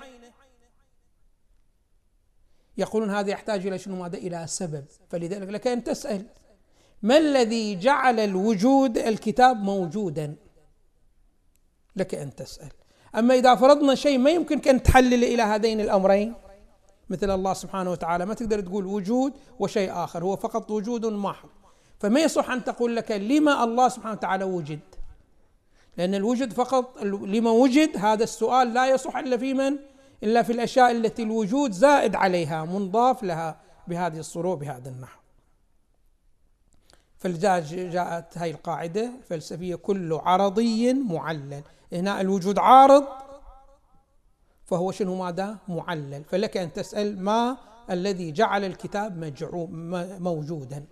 يقولون 2.79 3.11
هذا 3.11 3.31
يحتاج 3.31 3.67
إلى 3.67 3.79
شنو؟ 3.79 3.97
ماذا؟ 3.97 4.19
إلى 4.19 4.47
سبب. 4.47 4.85
فلذلك 5.09 5.49
لك 5.49 5.67
أن 5.67 5.85
تسأل 5.85 6.27
ما 7.03 7.19
الذي 7.19 7.77
جعل 7.77 8.21
الوجود 8.21 8.99
الكتاب 8.99 9.57
موجودا؟ 9.57 10.35
لك 11.97 12.15
أن 12.15 12.35
تسأل. 12.35 12.69
أما 13.17 13.35
إذا 13.35 13.55
فرضنا 13.55 13.95
شيء 13.95 14.19
ما 14.19 14.31
يمكن 14.31 14.61
أن 14.69 14.83
تحلل 14.83 15.25
إلى 15.25 15.43
هذين 15.43 15.81
الأمرين؟ 15.81 16.35
مثل 17.11 17.31
الله 17.31 17.55
سبحانه 17.55 17.91
وتعالى 17.91 18.27
ما 18.27 18.35
تقدر 18.35 18.61
تقول 18.61 18.87
وجود 18.87 19.33
وشيء 19.59 19.93
آخر 19.93 20.25
هو 20.25 20.37
فقط 20.37 20.71
وجود 20.71 21.07
محض 21.07 21.49
فما 21.99 22.21
يصح 22.21 22.51
أن 22.51 22.65
تقول 22.65 22.97
لك 22.97 23.11
لما 23.11 23.65
الله 23.65 23.89
سبحانه 23.89 24.13
وتعالى 24.13 24.45
وجد؟ 24.45 24.81
لأن 25.97 26.15
الوجود 26.15 26.53
فقط 26.53 27.03
لما 27.03 27.51
وجد 27.51 27.97
هذا 27.97 28.25
السؤال 28.25 28.75
لا 28.75 28.87
يصح 28.91 29.17
إلا 29.17 29.37
في 29.37 29.55
من؟ 29.55 29.77
إلا 30.23 30.43
في 30.43 30.53
الأشياء 30.53 30.91
التي 30.91 31.23
الوجود 31.23 31.73
زائد 31.73 32.15
عليها 32.15 32.65
منضاف 32.65 33.23
لها 33.23 33.61
بهذه 33.89 34.19
الصورة 34.19 34.55
بهذا 34.55 34.91
النحو. 34.91 35.21
فلذلك 37.19 37.75
جاءت 37.75 38.39
هذه 38.39 38.51
القاعدة 38.51 39.11
الفلسفية 39.19 39.75
كل 39.75 40.13
عرضي 40.13 40.93
معلل. 40.93 41.63
هنا 41.93 42.21
الوجود 42.21 42.59
عارض 42.59 43.05
فهو 44.65 44.93
شنو 44.93 45.15
ماذا؟ 45.15 45.59
معلل. 45.69 46.25
فلك 46.25 46.57
أن 46.57 46.73
تسأل 46.73 47.23
ما 47.23 47.57
الذي 47.91 48.33
جعل 48.33 48.65
الكتاب 48.65 49.35
موجودا. 50.21 50.87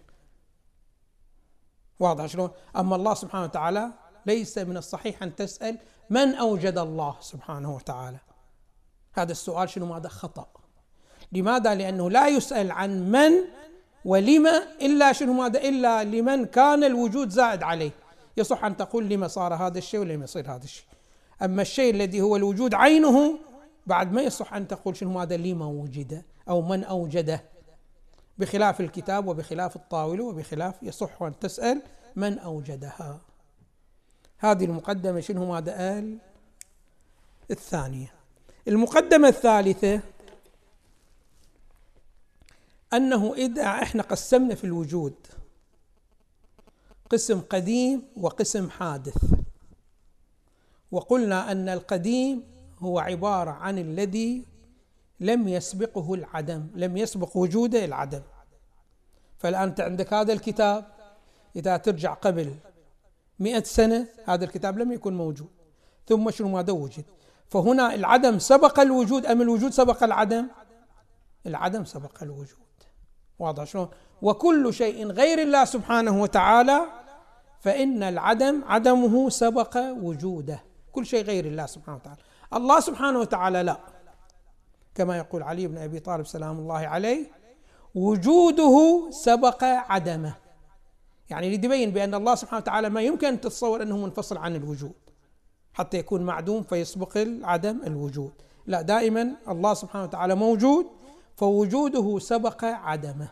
واضح 2.00 2.26
شلون؟ 2.26 2.50
أما 2.76 2.96
الله 2.96 3.14
سبحانه 3.14 3.44
وتعالى 3.44 3.90
ليس 4.26 4.58
من 4.58 4.76
الصحيح 4.76 5.22
أن 5.22 5.36
تسأل 5.36 5.78
من 6.10 6.34
أوجد 6.34 6.78
الله 6.78 7.16
سبحانه 7.20 7.74
وتعالى. 7.74 8.18
هذا 9.14 9.32
السؤال 9.32 9.68
شنو؟ 9.70 9.86
ماذا؟ 9.86 10.08
خطأ. 10.08 10.46
لماذا؟ 11.32 11.74
لأنه 11.74 12.10
لا 12.10 12.28
يسأل 12.28 12.70
عن 12.72 13.10
من 13.10 13.32
ولما 14.04 14.62
إلا 14.82 15.12
شنو؟ 15.12 15.32
ماذا؟ 15.32 15.60
إلا 15.60 16.04
لمن 16.04 16.44
كان 16.44 16.84
الوجود 16.84 17.28
زائد 17.30 17.62
عليه. 17.62 17.90
يصح 18.36 18.64
أن 18.64 18.76
تقول 18.76 19.08
لما 19.08 19.28
صار 19.28 19.54
هذا 19.54 19.78
الشيء 19.78 20.00
ولما 20.00 20.24
يصير 20.24 20.50
هذا 20.50 20.64
الشيء. 20.64 20.86
أما 21.42 21.62
الشيء 21.62 21.94
الذي 21.94 22.20
هو 22.20 22.36
الوجود 22.36 22.74
عينه 22.74 23.38
بعد 23.86 24.12
ما 24.12 24.22
يصح 24.22 24.54
أن 24.54 24.68
تقول 24.68 24.96
شنو؟ 24.96 25.10
ماذا؟ 25.10 25.36
لما 25.36 25.66
وجد 25.66 26.24
أو 26.48 26.62
من 26.62 26.84
أوجده 26.84 27.44
بخلاف 28.38 28.80
الكتاب 28.80 29.28
وبخلاف 29.28 29.76
الطاولة 29.76 30.24
وبخلاف 30.24 30.82
يصح 30.82 31.22
أن 31.22 31.38
تسأل 31.38 31.82
من 32.16 32.38
أوجدها. 32.38 33.20
هذه 34.38 34.64
المقدمة 34.64 35.20
شنو؟ 35.20 35.52
ماذا؟ 35.52 35.72
قال 35.72 36.18
الثانية. 37.50 38.21
المقدمة 38.68 39.28
الثالثة 39.28 40.00
أنه 42.92 43.34
إذا 43.34 43.62
إحنا 43.62 44.02
قسمنا 44.02 44.54
في 44.54 44.64
الوجود 44.64 45.14
قسم 47.10 47.40
قديم 47.40 48.02
وقسم 48.16 48.70
حادث 48.70 49.16
وقلنا 50.92 51.52
أن 51.52 51.68
القديم 51.68 52.42
هو 52.78 52.98
عبارة 52.98 53.50
عن 53.50 53.78
الذي 53.78 54.44
لم 55.20 55.48
يسبقه 55.48 56.14
العدم 56.14 56.66
لم 56.74 56.96
يسبق 56.96 57.36
وجوده 57.36 57.84
العدم. 57.84 58.22
فالآن 59.38 59.68
أنت 59.68 59.80
عندك 59.80 60.12
هذا 60.12 60.32
الكتاب 60.32 60.92
إذا 61.56 61.76
ترجع 61.76 62.14
قبل 62.14 62.54
مئة 63.38 63.62
سنة 63.62 64.06
هذا 64.24 64.44
الكتاب 64.44 64.78
لم 64.78 64.92
يكن 64.92 65.16
موجود. 65.16 65.50
ثم 66.06 66.30
شنو 66.30 66.48
ماذا 66.48 66.72
وجد؟ 66.72 67.04
فهنا 67.52 67.94
العدم 67.94 68.38
سبق 68.38 68.80
الوجود 68.80 69.26
أم 69.26 69.42
الوجود 69.42 69.70
سبق 69.70 70.02
العدم؟ 70.02 70.48
العدم 71.46 71.84
سبق 71.84 72.22
الوجود. 72.22 72.72
واضح 73.38 73.64
شلون؟ 73.64 73.88
وكل 74.22 74.74
شيء 74.74 75.06
غير 75.06 75.42
الله 75.42 75.64
سبحانه 75.64 76.22
وتعالى 76.22 76.80
فإن 77.60 78.02
العدم 78.02 78.64
عدمه 78.64 79.28
سبق 79.30 79.76
وجوده. 79.76 80.62
كل 80.92 81.06
شيء 81.06 81.24
غير 81.24 81.44
الله 81.44 81.66
سبحانه 81.66 81.96
وتعالى. 81.96 82.20
الله 82.54 82.80
سبحانه 82.80 83.18
وتعالى 83.18 83.62
لا. 83.62 83.76
كما 84.94 85.16
يقول 85.16 85.42
علي 85.42 85.66
بن 85.66 85.78
أبي 85.78 86.00
طالب 86.00 86.26
سلام 86.26 86.58
الله 86.58 86.86
عليه 86.86 87.26
وجوده 87.94 89.08
سبق 89.10 89.64
عدمه. 89.64 90.34
يعني 91.30 91.50
ليبين 91.50 91.90
بأن 91.90 92.14
الله 92.14 92.34
سبحانه 92.34 92.62
وتعالى 92.62 92.88
ما 92.88 93.02
يمكن 93.02 93.26
أن 93.26 93.40
تتصور 93.40 93.82
أنه 93.82 93.96
منفصل 93.96 94.36
عن 94.36 94.56
الوجود. 94.56 95.01
حتى 95.72 95.98
يكون 95.98 96.22
معدوم 96.22 96.62
فيسبق 96.62 97.16
العدم 97.16 97.80
الوجود. 97.86 98.32
لا 98.66 98.82
دائما 98.82 99.36
الله 99.48 99.74
سبحانه 99.74 100.04
وتعالى 100.04 100.34
موجود 100.34 100.86
فوجوده 101.36 102.18
سبق 102.18 102.64
عدمه. 102.64 103.28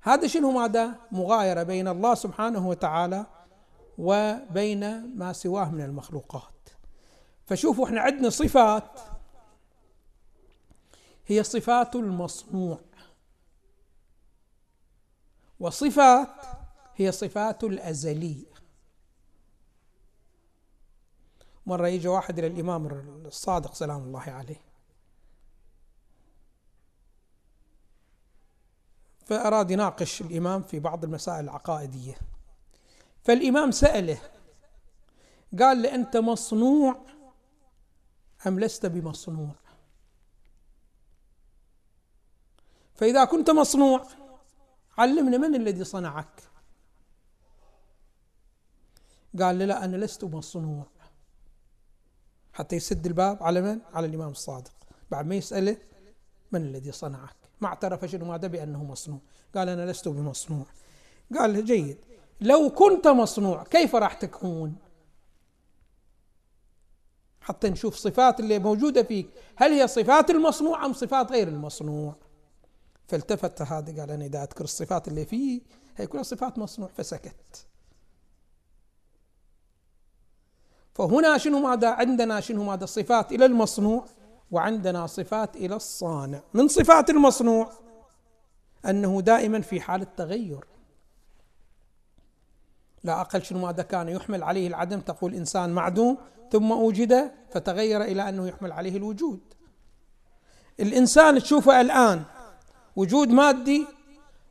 هذا 0.00 0.26
شنو 0.26 0.50
ماذا؟ 0.50 0.94
مغايرة 1.12 1.62
بين 1.62 1.88
الله 1.88 2.14
سبحانه 2.14 2.68
وتعالى 2.68 3.26
وبين 3.98 5.16
ما 5.16 5.32
سواه 5.32 5.70
من 5.70 5.80
المخلوقات. 5.80 6.68
فشوفوا 7.46 7.86
إحنا 7.86 8.00
عندنا 8.00 8.30
صفات. 8.30 9.00
هي 11.26 11.42
صفات 11.42 11.96
المصنوع. 11.96 12.78
وصفات 15.60 16.28
هي 16.96 17.12
صفات 17.12 17.64
الأزلي 17.64 18.51
مرة 21.66 21.88
يجي 21.88 22.08
واحد 22.08 22.38
إلى 22.38 22.46
الإمام 22.46 22.86
الصادق 23.26 23.74
سلام 23.74 24.02
الله 24.02 24.20
عليه. 24.20 24.60
فأراد 29.26 29.70
يناقش 29.70 30.20
الإمام 30.20 30.62
في 30.62 30.80
بعض 30.80 31.04
المسائل 31.04 31.44
العقائدية. 31.44 32.18
فالإمام 33.24 33.70
سأله 33.70 34.18
قال 35.60 35.82
له 35.82 35.94
أنت 35.94 36.16
مصنوع 36.16 36.96
أم 38.46 38.60
لست 38.60 38.86
بمصنوع؟ 38.86 39.54
فإذا 42.94 43.24
كنت 43.24 43.50
مصنوع 43.50 44.06
علمنا 44.98 45.36
من 45.38 45.54
الذي 45.54 45.84
صنعك؟ 45.84 46.42
قال 49.40 49.58
له 49.58 49.64
لا 49.64 49.84
أنا 49.84 49.96
لست 49.96 50.24
مصنوع. 50.24 50.86
حتى 52.52 52.76
يسد 52.76 53.06
الباب 53.06 53.42
على 53.42 53.60
من؟ 53.60 53.78
على 53.94 54.06
الإمام 54.06 54.30
الصادق. 54.30 54.72
بعد 55.10 55.26
ما 55.26 55.34
يسأله 55.34 55.76
من 56.52 56.60
الذي 56.62 56.92
صنعك؟ 56.92 57.36
ما 57.60 57.68
اعترف 57.68 58.04
شنو؟ 58.04 58.38
بأنه 58.38 58.84
مصنوع. 58.84 59.18
قال 59.54 59.68
أنا 59.68 59.90
لست 59.90 60.08
بمصنوع. 60.08 60.66
قال 61.38 61.64
جيد. 61.64 61.98
لو 62.40 62.70
كنت 62.70 63.08
مصنوع 63.08 63.64
كيف 63.64 63.94
راح 63.94 64.14
تكون؟ 64.14 64.76
حتى 67.40 67.70
نشوف 67.70 67.96
صفات 67.96 68.40
اللي 68.40 68.58
موجودة 68.58 69.02
فيك. 69.02 69.30
هل 69.56 69.72
هي 69.72 69.88
صفات 69.88 70.30
المصنوع 70.30 70.86
أم 70.86 70.92
صفات 70.92 71.32
غير 71.32 71.48
المصنوع؟ 71.48 72.16
فالتفت 73.08 73.62
هذا 73.62 74.00
قال 74.00 74.10
أنا 74.10 74.24
إذا 74.24 74.42
أذكر 74.42 74.64
الصفات 74.64 75.08
اللي 75.08 75.24
فيه 75.24 75.60
هي 75.96 76.06
كلها 76.06 76.22
صفات 76.22 76.58
مصنوع 76.58 76.88
فسكت. 76.88 77.66
فهنا 80.94 81.38
شنو 81.38 81.58
ماذا؟ 81.58 81.88
عندنا 81.88 82.40
شنو 82.40 82.64
ماذا؟ 82.64 82.86
صفات 82.86 83.32
إلى 83.32 83.46
المصنوع 83.46 84.04
وعندنا 84.50 85.06
صفات 85.06 85.56
إلى 85.56 85.76
الصانع. 85.76 86.40
من 86.54 86.68
صفات 86.68 87.10
المصنوع؟ 87.10 87.72
أنه 88.86 89.20
دائما 89.20 89.60
في 89.60 89.80
حالة 89.80 90.06
تغير 90.16 90.64
لا 93.04 93.20
أقل 93.20 93.42
شنو 93.42 93.58
ماذا 93.58 93.82
كان؟ 93.82 94.08
يحمل 94.08 94.42
عليه 94.42 94.68
العدم 94.68 95.00
تقول 95.00 95.34
إنسان 95.34 95.70
معدوم 95.70 96.18
ثم 96.52 96.72
أوجد 96.72 97.30
فتغير 97.50 98.02
إلى 98.02 98.28
أنه 98.28 98.48
يحمل 98.48 98.72
عليه 98.72 98.96
الوجود. 98.96 99.40
الإنسان 100.80 101.38
تشوفه 101.38 101.80
الآن 101.80 102.22
وجود 102.96 103.28
مادي 103.28 103.86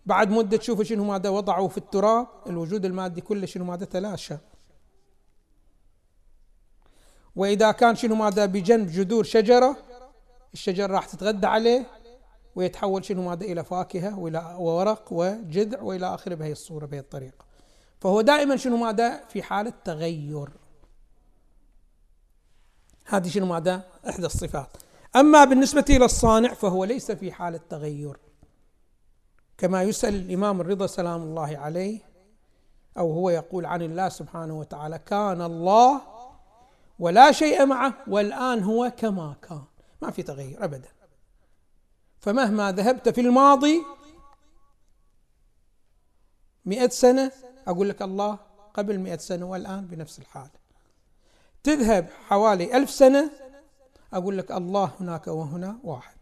بعد 0.06 0.32
مدة 0.32 0.58
تشوفه 0.58 0.84
شنو 0.84 1.04
ماذا؟ 1.04 1.30
وضعه 1.30 1.68
في 1.68 1.78
التراب 1.78 2.28
الوجود 2.48 2.86
المادي 2.86 3.22
كله 3.22 3.46
شنو 3.46 3.66
ماذا؟ 3.66 3.86
تلاشى. 3.86 4.36
وإذا 7.36 7.72
كان 7.72 7.96
شنو 7.96 8.16
ماذا 8.16 8.46
بجنب 8.46 8.88
جذور 8.88 9.24
شجرة 9.24 9.78
الشجرة 10.54 10.88
راح 10.88 11.06
تتغذى 11.06 11.48
عليه 11.48 11.86
ويتحول 12.56 13.06
شنو 13.06 13.22
ماذا 13.30 13.46
إلى 13.46 13.64
فاكهة 13.64 14.20
وإلى 14.20 14.56
ورق 14.60 15.14
وجذع 15.14 15.82
وإلى 15.82 16.14
آخره 16.14 16.36
بهي 16.36 16.52
الصورة 16.52 16.86
بهي 16.86 17.00
الطريقة. 17.00 17.46
فهو 18.00 18.22
دائما 18.22 18.56
شنو 18.56 18.78
ماذا؟ 18.78 19.26
في 19.26 19.44
حالة 19.44 19.74
تغير. 19.86 20.50
هذه 23.06 23.28
شنو 23.28 23.46
ماذا؟ 23.46 23.84
إحدى 24.10 24.26
الصفات. 24.26 24.78
أما 25.16 25.46
بالنسبة 25.46 25.86
إلى 25.90 26.06
الصانع 26.06 26.54
فهو 26.54 26.84
ليس 26.84 27.12
في 27.12 27.32
حالة 27.32 27.60
تغير. 27.70 28.18
كما 29.58 29.84
يسأل 29.84 30.16
الإمام 30.16 30.62
الرضا 30.62 30.88
سلام 30.88 31.22
الله 31.22 31.58
عليه 31.58 32.00
أو 32.98 33.12
هو 33.14 33.30
يقول 33.30 33.66
عن 33.66 33.82
الله 33.82 34.10
سبحانه 34.10 34.60
وتعالى 34.60 35.00
كان 35.00 35.42
الله 35.42 36.02
ولا 37.02 37.32
شيء 37.32 37.66
معه 37.66 37.94
والآن 38.08 38.64
هو 38.64 38.92
كما 38.98 39.36
كان. 39.42 39.64
ما 40.02 40.12
في 40.12 40.24
تغير 40.24 40.64
أبدا. 40.64 40.90
فمهما 42.20 42.72
ذهبت 42.72 43.10
في 43.10 43.22
الماضي 43.22 43.82
مئة 46.66 46.90
سنة 46.90 47.32
أقول 47.68 47.90
لك 47.90 48.02
الله 48.02 48.40
قبل 48.74 49.00
مئة 49.00 49.18
سنة 49.18 49.46
والآن 49.46 49.86
بنفس 49.86 50.20
الحال. 50.20 50.50
تذهب 51.64 52.08
حوالي 52.28 52.78
ألف 52.78 52.90
سنة 52.90 53.32
أقول 54.14 54.38
لك 54.38 54.52
الله 54.52 54.92
هناك 55.00 55.28
وهنا 55.28 55.80
واحد. 55.84 56.16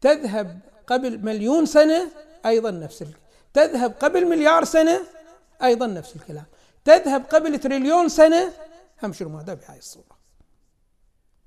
تذهب 0.00 0.60
قبل 0.86 1.24
مليون 1.24 1.66
سنة 1.66 2.10
أيضا 2.46 2.70
نفس 2.70 3.02
الكلام 3.02 3.22
تذهب 3.54 3.94
قبل 4.00 4.28
مليار 4.28 4.64
سنة 4.64 5.00
أيضا 5.62 5.86
نفس 5.86 6.16
الكلام. 6.16 6.44
تذهب 6.84 7.24
قبل 7.24 7.58
تريليون 7.58 8.08
سنة 8.08 8.52
هم 9.04 9.12
شنو 9.12 9.28
ماذا 9.28 9.54
بهاي 9.54 9.78
الصورة. 9.78 10.22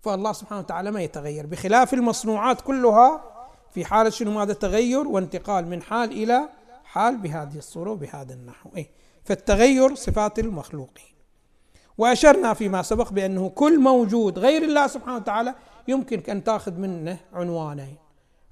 فالله 0.02 0.34
سبحانه 0.34 0.62
وتعالى 0.62 0.92
ما 0.92 1.02
يتغير. 1.02 1.46
بخلاف 1.46 1.94
المصنوعات 1.94 2.62
كلها 2.62 3.24
في 3.72 3.86
حالة 3.86 4.10
شنو؟ 4.10 4.32
ماذا 4.32 4.54
تغير 4.54 5.08
وانتقال 5.08 5.68
من 5.68 5.82
حال 5.82 6.12
إلى 6.12 6.50
حال 6.84 7.18
بهذه 7.18 7.58
الصورة 7.58 7.92
وبهذا 7.92 8.34
النحو. 8.34 8.70
إيه. 8.78 8.90
فالتغير 9.24 9.96
صفات 9.96 10.40
المخلوقين. 10.40 11.16
وأشرنا 11.98 12.54
فيما 12.54 12.82
سبق 12.82 13.12
بأنه 13.12 13.50
كل 13.50 13.80
موجود 13.80 14.40
غير 14.40 14.64
الله 14.64 14.88
سبحانه 14.88 15.16
وتعالى 15.16 15.56
يمكن 15.88 16.32
أن 16.32 16.44
تأخذ 16.44 16.74
منه 16.74 17.18
عنوانين. 17.34 17.96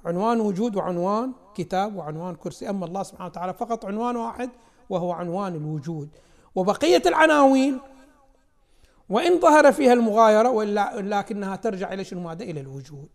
عنوان 0.05 0.41
وجود 0.41 0.75
وعنوان 0.75 1.33
كتاب 1.55 1.95
وعنوان 1.95 2.35
كرسي. 2.35 2.69
أما 2.69 2.85
الله 2.85 3.03
سبحانه 3.03 3.29
وتعالى 3.29 3.53
فقط 3.53 3.85
عنوان 3.85 4.15
واحد 4.15 4.49
وهو 4.89 5.11
عنوان 5.11 5.55
الوجود. 5.55 6.09
وبقية 6.55 7.01
العناوين 7.05 7.79
وإن 9.13 9.39
ظهر 9.39 9.71
فيها 9.71 9.93
المغايرة 9.93 10.49
ولكنها 10.49 11.55
ترجع 11.55 11.93
إلى 11.93 12.03
شنو 12.03 12.21
ماذا؟ 12.21 12.43
إلى 12.43 12.59
الوجود. 12.59 13.09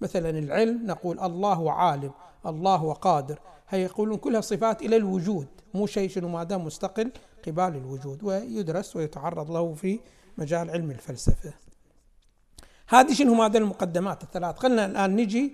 مثلا 0.00 0.30
العلم 0.30 0.86
نقول 0.86 1.20
الله 1.20 1.72
عالم 1.72 2.12
الله 2.46 2.92
قادر. 2.92 3.38
هي 3.68 3.82
يقولون 3.82 4.16
كلها 4.16 4.40
صفات 4.40 4.82
إلى 4.82 4.96
الوجود 4.96 5.46
مو 5.74 5.86
شيء 5.86 6.08
شنو 6.08 6.28
ماذا؟ 6.28 6.56
مستقل 6.56 7.12
قبال 7.46 7.76
الوجود 7.76 8.24
ويدرس 8.24 8.96
ويتعرض 8.96 9.50
له 9.50 9.74
في 9.74 10.00
مجال 10.38 10.70
علم 10.70 10.90
الفلسفة. 10.90 11.52
هذه 12.88 13.12
شنو 13.12 13.34
ماذا؟ 13.34 13.58
المقدمات 13.58 14.22
الثلاث. 14.22 14.56
خلنا 14.58 14.86
الآن 14.86 15.16
نجي 15.16 15.52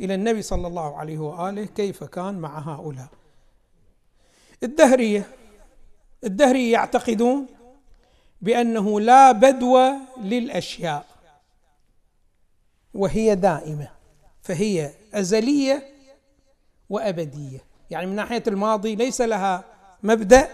إلى 0.00 0.14
النبي 0.14 0.42
صلى 0.42 0.66
الله 0.66 0.96
عليه 0.96 1.18
وآله 1.18 1.64
كيف 1.64 2.04
كان 2.04 2.38
مع 2.38 2.58
هؤلاء؟ 2.58 3.08
الدهرية. 4.62 5.26
الدهرية 6.24 6.72
يعتقدون 6.72 7.46
بأنه 8.40 9.00
لا 9.00 9.32
بدو 9.32 9.78
للأشياء 10.20 11.06
وهي 12.94 13.34
دائمة 13.34 13.88
فهي 14.42 14.90
أزلية 15.14 15.82
وأبدية. 16.90 17.64
يعني 17.90 18.06
من 18.06 18.14
ناحية 18.14 18.42
الماضي 18.46 18.94
ليس 18.94 19.20
لها 19.20 19.64
مبدأ. 20.02 20.48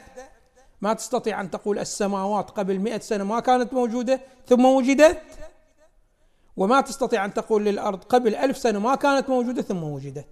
ما 0.81 0.95
تستطيع 0.95 1.41
أن 1.41 1.51
تقول 1.51 1.79
السماوات 1.79 2.51
قبل 2.51 2.79
مئة 2.79 2.99
سنة 2.99 3.25
ما 3.25 3.41
كانت 3.41 3.73
موجودة 3.73 4.21
ثم 4.47 4.65
وجدت. 4.65 5.23
وما 6.57 6.81
تستطيع 6.81 7.25
أن 7.25 7.35
تقول 7.35 7.65
للأرض 7.65 8.05
قبل 8.05 8.35
ألف 8.35 8.59
سنة 8.59 8.79
ما 8.79 8.95
كانت 8.95 9.29
موجودة 9.29 9.63
ثم 9.63 9.83
وجدت. 9.83 10.27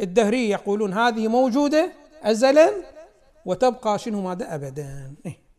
الدهرية 0.00 0.50
يقولون 0.50 0.92
هذه 0.92 1.28
موجودة 1.28 1.92
أزلا 2.22 2.70
وتبقى 3.44 3.98
شنو 3.98 4.20
ماذا؟ 4.20 4.54
أبدا. 4.54 5.14
إيه. 5.26 5.49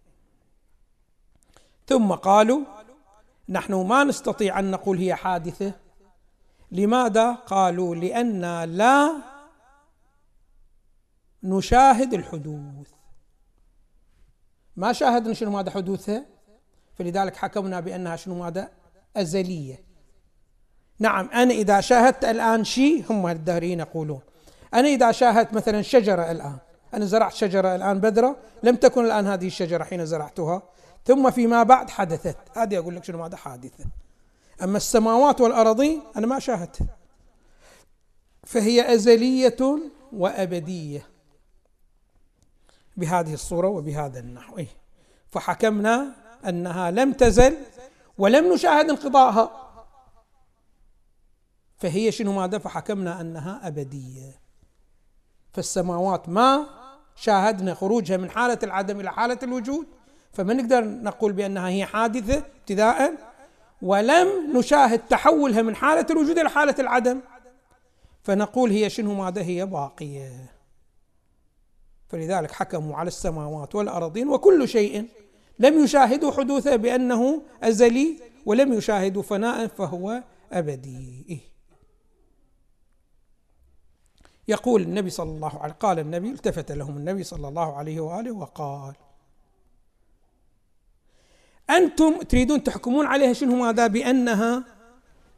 ثم 1.92 2.12
قالوا 2.12 2.62
نحن 3.50 3.74
ما 3.74 4.04
نستطيع 4.04 4.60
أن 4.60 4.72
نقول 4.72 4.98
هي 4.98 5.16
حادثة. 5.16 5.74
لماذا؟ 6.72 7.32
قالوا 7.32 7.96
لأن 7.96 8.64
لا 8.64 9.12
نشاهد 11.44 12.14
الحدوث. 12.14 12.88
ما 14.76 14.94
شاهدنا 14.94 15.34
شنو 15.34 15.52
ماذا 15.52 15.72
حدوثها؟ 15.72 16.26
فلذلك 16.98 17.36
حكمنا 17.36 17.80
بأنها 17.80 18.16
شنو 18.16 18.36
ماذا؟ 18.36 18.70
أزلية. 19.18 19.84
نعم 21.00 21.30
أنا 21.30 21.54
إذا 21.54 21.82
شاهدت 21.82 22.26
الآن 22.26 22.64
شيء 22.64 23.06
هم 23.10 23.28
الدهريين 23.28 23.80
يقولون 23.80 24.22
أنا 24.74 24.88
إذا 24.88 25.12
شاهدت 25.12 25.54
مثلا 25.54 25.82
شجرة 25.82 26.32
الآن 26.32 26.58
أنا 26.94 27.06
زرعت 27.06 27.34
شجرة 27.34 27.76
الآن 27.76 28.00
بذرة 28.00 28.36
لم 28.64 28.76
تكن 28.76 29.06
الآن 29.06 29.28
هذه 29.28 29.48
الشجرة 29.48 29.84
حين 29.84 30.06
زرعتها 30.06 30.62
ثم 31.06 31.32
فيما 31.32 31.64
بعد 31.64 31.90
حدثت. 31.90 32.38
هذه 32.58 32.78
أقول 32.78 32.96
لك 32.96 33.04
شنو 33.04 33.18
ماذا 33.18 33.38
حادثة. 33.38 33.86
أما 34.64 34.78
السماوات 34.78 35.42
والأراضين 35.42 36.02
أنا 36.16 36.28
ما 36.28 36.40
شاهدتها 36.40 36.98
فهي 38.44 38.94
أزلية 38.94 39.80
وأبدية 40.14 41.08
بهذه 42.98 43.34
الصورة 43.34 43.68
وبهذا 43.68 44.20
النحو. 44.20 44.58
إيه؟ 44.58 44.68
فحكمنا 45.30 46.16
أنها 46.48 46.92
لم 46.92 47.14
تزل 47.14 47.58
ولم 48.18 48.54
نشاهد 48.54 48.90
انقضاءها. 48.90 49.52
فهي 51.78 52.12
شنو 52.12 52.34
ماذا؟ 52.34 52.58
فحكمنا 52.58 53.22
أنها 53.22 53.68
أبدية. 53.68 54.40
فالسماوات 55.54 56.30
ما 56.30 56.66
شاهدنا 57.16 57.74
خروجها 57.74 58.18
من 58.18 58.30
حالة 58.30 58.60
العدم 58.64 59.00
إلى 59.00 59.12
حالة 59.12 59.40
الوجود. 59.44 59.88
فما 60.34 60.54
نقدر 60.54 60.86
نقول 60.86 61.34
بأنها 61.34 61.70
هي 61.70 61.86
حادثة 61.86 62.38
ابتداء 62.38 63.14
ولم 63.82 64.58
نشاهد 64.58 65.00
تحولها 65.00 65.62
من 65.62 65.76
حالة 65.76 66.06
الوجود 66.10 66.40
إلى 66.40 66.50
حالة 66.50 66.76
العدم. 66.80 67.20
فنقول 68.24 68.72
هي 68.72 68.90
شنو 68.90 69.14
ماذا 69.14 69.42
هي؟ 69.42 69.66
باقية 69.66 70.52
فلذلك 72.10 72.52
حكموا 72.52 72.96
على 72.96 73.08
السماوات 73.08 73.76
والأرضين 73.76 74.30
وكل 74.30 74.68
شيء. 74.68 75.08
لم 75.60 75.84
يشاهدوا 75.84 76.32
حدوثه 76.32 76.76
بأنه 76.76 77.42
أزلي 77.64 78.18
ولم 78.46 78.74
يشاهدوا 78.74 79.24
فناء 79.24 79.68
فهو 79.68 80.24
أبدي. 80.52 81.26
إيه. 81.30 81.40
يقول 84.48 84.82
النبي 84.82 85.10
صلى 85.10 85.30
الله 85.32 85.60
عليه 85.60 85.74
قال 85.74 86.00
النبي 86.00 86.30
التفت 86.30 86.72
لهم 86.72 86.98
النبي 86.98 87.24
صلى 87.24 87.48
الله 87.48 87.76
عليه 87.76 88.00
وآله 88.00 88.32
وقال 88.32 88.96
أنتم 91.70 92.22
تريدون 92.22 92.64
تحكمون 92.64 93.06
عليها 93.06 93.34
شنو 93.34 93.56
ماذا 93.56 93.88
بأنها 93.88 94.64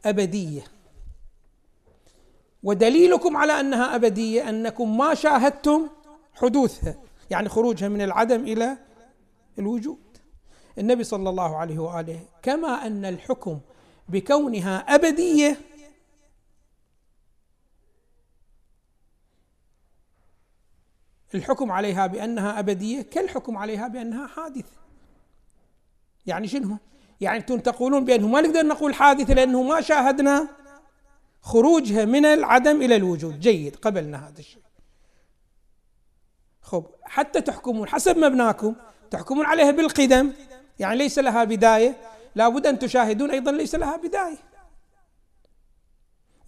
أبدية. 0.05 0.63
ودليلكم 2.63 3.37
على 3.37 3.59
أنها 3.59 3.95
أبدية 3.95 4.49
أنكم 4.49 4.97
ما 4.97 5.13
شاهدتم 5.13 5.89
حدوثها 6.33 6.95
يعني 7.29 7.49
خروجها 7.49 7.89
من 7.89 8.01
العدم 8.01 8.41
إلى 8.41 8.77
الوجود. 9.59 10.17
النبي 10.77 11.03
صلى 11.03 11.29
الله 11.29 11.57
عليه 11.57 11.79
وآله 11.79 12.19
كما 12.41 12.87
أن 12.87 13.05
الحكم 13.05 13.59
بكونها 14.09 14.77
أبدية 14.77 15.57
الحكم 21.35 21.71
عليها 21.71 22.07
بأنها 22.07 22.59
أبدية 22.59 23.01
كالحكم 23.01 23.57
عليها 23.57 23.87
بأنها 23.87 24.27
حادثة. 24.27 24.82
يعني 26.25 26.47
شنو؟ 26.47 26.77
يعني 27.21 27.37
أنتم 27.37 27.59
تقولون 27.59 28.05
بأنه 28.05 28.27
ما 28.27 28.41
نقدر 28.41 28.65
نقول 28.65 28.93
حادثة 28.95 29.33
لأنه 29.33 29.63
ما 29.63 29.81
شاهدنا 29.81 30.47
خروجها 31.41 32.05
من 32.05 32.25
العدم 32.25 32.81
إلى 32.81 32.95
الوجود. 32.95 33.39
جيد 33.39 33.75
قبلنا 33.75 34.27
هذا 34.27 34.39
الشيء. 34.39 34.63
خب 36.61 36.85
حتى 37.03 37.41
تحكمون 37.41 37.87
حسب 37.87 38.17
مبناكم 38.17 38.75
تحكمون 39.11 39.45
عليها 39.45 39.71
بالقدم. 39.71 40.33
يعني 40.79 40.97
ليس 40.97 41.19
لها 41.19 41.43
بداية. 41.43 41.97
لابد 42.35 42.67
أن 42.67 42.79
تشاهدون 42.79 43.31
أيضا 43.31 43.51
ليس 43.51 43.75
لها 43.75 43.97
بداية. 43.97 44.37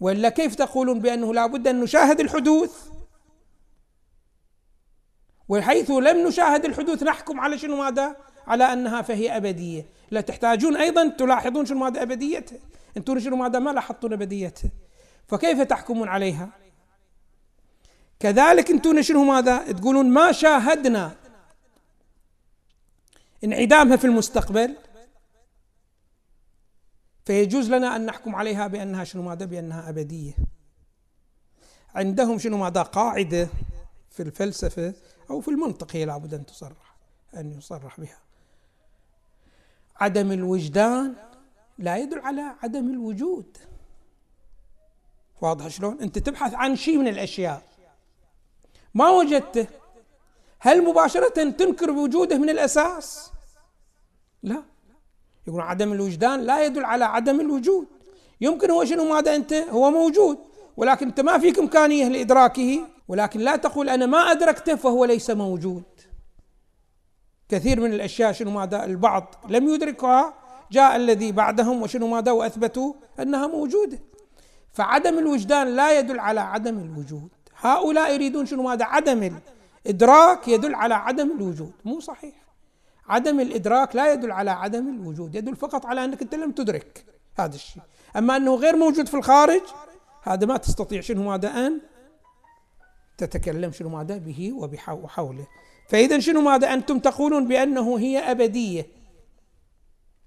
وإلا 0.00 0.28
كيف 0.28 0.54
تقولون 0.54 1.00
بأنه 1.00 1.34
لابد 1.34 1.68
أن 1.68 1.80
نشاهد 1.80 2.20
الحدوث؟ 2.20 2.88
وحيث 5.48 5.90
لم 5.90 6.28
نشاهد 6.28 6.64
الحدوث 6.64 7.02
نحكم 7.02 7.40
على 7.40 7.58
شنو 7.58 7.76
ماذا؟ 7.76 8.16
على 8.46 8.64
أنها 8.64 9.02
فهي 9.02 9.36
أبدية، 9.36 9.86
لا 10.10 10.20
تحتاجون 10.20 10.76
أيضا 10.76 11.08
تلاحظون 11.08 11.66
شنو 11.66 11.78
ماذا 11.78 12.02
ابديتها، 12.02 12.58
أنتم 12.96 13.18
شنو 13.18 13.36
ماذا 13.36 13.58
ما 13.58 13.70
لاحظتون 13.70 14.12
ابديتها. 14.12 14.70
فكيف 15.28 15.60
تحكمون 15.60 16.08
عليها؟ 16.08 16.48
كذلك 18.20 18.70
أنتم 18.70 19.02
شنو 19.02 19.24
ماذا؟ 19.24 19.72
تقولون 19.72 20.10
ما 20.10 20.32
شاهدنا 20.32 21.16
انعدامها 23.44 23.96
في 23.96 24.04
المستقبل 24.04 24.76
فيجوز 27.24 27.70
لنا 27.70 27.96
أن 27.96 28.06
نحكم 28.06 28.34
عليها 28.34 28.66
بأنها 28.66 29.04
شنو 29.04 29.22
ماذا؟ 29.22 29.46
بأنها 29.46 29.88
أبدية. 29.88 30.32
عندهم 31.94 32.38
شنو 32.38 32.58
ماذا؟ 32.58 32.82
قاعدة 32.82 33.48
في 34.10 34.22
الفلسفة 34.22 34.94
أو 35.30 35.40
في 35.40 35.48
المنطق 35.48 35.96
هي 35.96 36.04
لابد 36.04 36.34
أن 36.34 36.46
تصرح 36.46 36.96
أن 37.36 37.52
يصرح 37.52 38.00
بها 38.00 38.25
عدم 40.00 40.32
الوجدان 40.32 41.14
لا 41.78 41.96
يدل 41.96 42.18
على 42.18 42.54
عدم 42.62 42.90
الوجود. 42.90 43.58
واضح 45.42 45.68
شلون؟ 45.68 46.00
أنت 46.00 46.18
تبحث 46.18 46.54
عن 46.54 46.76
شيء 46.76 46.98
من 46.98 47.08
الأشياء. 47.08 47.62
ما 48.94 49.10
وجدته. 49.10 49.66
هل 50.58 50.84
مباشرة 50.84 51.50
تنكر 51.50 51.90
وجوده 51.90 52.38
من 52.38 52.50
الأساس؟ 52.50 53.30
لا. 54.42 54.62
يقول 55.46 55.60
عدم 55.60 55.92
الوجدان 55.92 56.40
لا 56.40 56.64
يدل 56.64 56.84
على 56.84 57.04
عدم 57.04 57.40
الوجود. 57.40 57.86
يمكن 58.40 58.70
هو 58.70 58.84
شنو؟ 58.84 59.04
ماذا 59.14 59.36
أنت؟ 59.36 59.52
هو 59.52 59.90
موجود. 59.90 60.38
ولكن 60.76 61.06
أنت 61.06 61.20
ما 61.20 61.38
فيك 61.38 61.58
إمكانية 61.58 62.08
لإدراكه. 62.08 62.80
ولكن 63.08 63.40
لا 63.40 63.56
تقول 63.56 63.88
أنا 63.88 64.06
ما 64.06 64.18
أدركته 64.18 64.74
فهو 64.74 65.04
ليس 65.04 65.30
موجود. 65.30 65.82
كثير 67.48 67.80
من 67.80 67.92
الأشياء 67.92 68.32
شنو 68.32 68.50
ماذا؟ 68.50 68.84
البعض 68.84 69.34
لم 69.48 69.68
يدركها 69.68 70.34
جاء 70.72 70.96
الذي 70.96 71.32
بعدهم 71.32 71.82
وشنو 71.82 72.06
ماذا؟ 72.06 72.32
وأثبتوا 72.32 72.92
أنها 73.20 73.46
موجودة. 73.46 73.98
فعدم 74.72 75.18
الوجدان 75.18 75.76
لا 75.76 75.98
يدل 75.98 76.20
على 76.20 76.40
عدم 76.40 76.78
الوجود. 76.78 77.28
هؤلاء 77.60 78.14
يريدون 78.14 78.46
شنو 78.46 78.62
ماذا؟ 78.62 78.84
عدم 78.84 79.40
الإدراك 79.86 80.48
يدل 80.48 80.74
على 80.74 80.94
عدم 80.94 81.30
الوجود. 81.30 81.72
مو 81.84 82.00
صحيح. 82.00 82.34
عدم 83.08 83.40
الإدراك 83.40 83.96
لا 83.96 84.12
يدل 84.12 84.32
على 84.32 84.50
عدم 84.50 84.88
الوجود 84.88 85.34
يدل 85.34 85.56
فقط 85.56 85.86
على 85.86 86.04
أنك 86.04 86.22
أنت 86.22 86.34
لم 86.34 86.52
تدرك 86.52 87.04
هذا 87.38 87.54
الشيء. 87.54 87.82
أما 88.16 88.36
أنه 88.36 88.54
غير 88.54 88.76
موجود 88.76 89.08
في 89.08 89.14
الخارج 89.14 89.62
هذا 90.22 90.46
ما 90.46 90.56
تستطيع 90.56 91.00
شنو 91.00 91.22
ماذا؟ 91.22 91.66
أن 91.66 91.80
تتكلم 93.18 93.72
شنو 93.72 93.88
ماذا؟ 93.88 94.16
به 94.16 94.52
وحوله. 94.88 95.46
فإذا 95.88 96.18
شنو 96.18 96.40
ماذا 96.40 96.74
أنتم 96.74 96.98
تقولون 96.98 97.48
بأنه 97.48 97.98
هي 97.98 98.30
أبدية؟ 98.30 98.86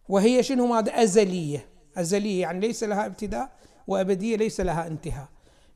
وهي 0.09 0.43
شنو 0.43 0.67
ماذا؟ 0.67 1.03
أزلية. 1.03 1.65
أزلية 1.97 2.41
يعني 2.41 2.59
ليس 2.59 2.83
لها 2.83 3.05
ابتداء 3.05 3.49
وأبدية 3.87 4.35
ليس 4.35 4.61
لها 4.61 4.87
انتهاء. 4.87 5.27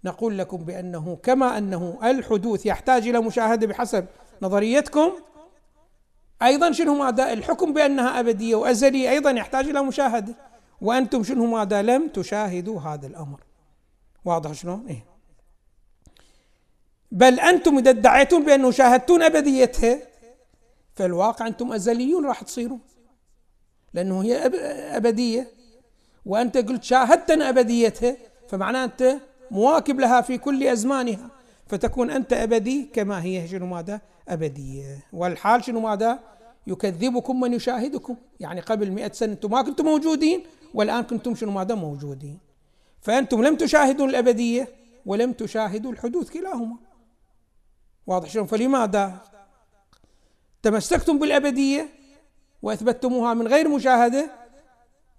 نقول 0.06 0.38
لكم 0.38 0.58
بأنه 0.58 1.18
كما 1.24 1.58
أنه 1.58 2.00
الحدوث 2.04 2.66
يحتاج 2.66 3.08
إلى 3.08 3.22
مشاهدة 3.22 3.68
بحسب 3.68 4.06
نظريتكم 4.42 5.12
أيضا 6.42 6.72
شنو 6.72 6.96
ماذا؟ 6.96 7.34
الحكم 7.34 7.74
بأنها 7.74 8.20
أبدية 8.20 8.56
وأزلية 8.56 9.10
أيضا 9.10 9.32
يحتاج 9.32 9.68
إلى 9.68 9.84
مشاهدة. 9.84 10.36
وأنتم 10.82 11.24
شنو 11.24 11.46
ماذا؟ 11.46 11.82
لم 11.82 12.08
تشاهدوا 12.08 12.80
هذا 12.82 13.08
الأمر. 13.08 13.44
واضح 14.26 14.52
شلون؟ 14.52 14.86
إيه. 14.88 15.13
بل 17.14 17.40
أنتم 17.40 17.78
إذا 17.78 17.90
ادعيتم 17.90 18.46
بأنه 18.46 18.72
شاهدتون 18.72 19.24
أبديتها 19.24 20.00
فالواقع 20.96 21.48
أنتم 21.48 21.74
أزليون 21.74 22.26
راح 22.26 22.44
تصيرون. 22.44 22.80
لأنه 23.94 24.24
هي 24.24 24.46
أبدية. 24.98 25.48
وأنت 26.26 26.58
قلت 26.58 26.84
شاهدتنا 26.84 27.50
أبديتها 27.50 28.18
فمعناه 28.50 28.84
أنت 28.84 29.18
مواكب 29.52 30.00
لها 30.00 30.22
في 30.22 30.38
كل 30.38 30.68
أزمانها. 30.68 31.30
فتكون 31.68 32.10
أنت 32.10 32.34
أبدي 32.34 32.90
كما 32.94 33.24
هي 33.24 33.48
شنو 33.48 33.66
ماذا؟ 33.66 34.02
أبدية. 34.30 35.06
والحال 35.14 35.64
شنو 35.64 35.80
ماذا؟ 35.80 36.20
يكذبكم 36.68 37.40
من 37.40 37.54
يشاهدكم. 37.54 38.16
يعني 38.40 38.62
قبل 38.62 38.92
مئة 38.92 39.12
سنة 39.12 39.34
أنتم 39.34 39.52
ما 39.52 39.62
كنتم 39.62 39.86
موجودين 39.86 40.44
والآن 40.74 41.04
كنتم 41.04 41.36
شنو 41.36 41.52
ماذا؟ 41.52 41.76
موجودين. 41.76 42.40
فأنتم 43.02 43.44
لم 43.44 43.56
تشاهدوا 43.56 44.08
الأبدية 44.08 44.68
ولم 45.06 45.34
تشاهدوا 45.34 45.92
الحدوث 45.92 46.30
كلاهما. 46.30 46.76
واضح 48.08 48.30
شلون؟ 48.30 48.46
فلماذا 48.46 49.18
تمسكتم 50.64 51.20
بالأبدية 51.20 51.90
وأثبتتموها 52.62 53.34
من 53.34 53.48
غير 53.48 53.70
مشاهدة 53.70 54.32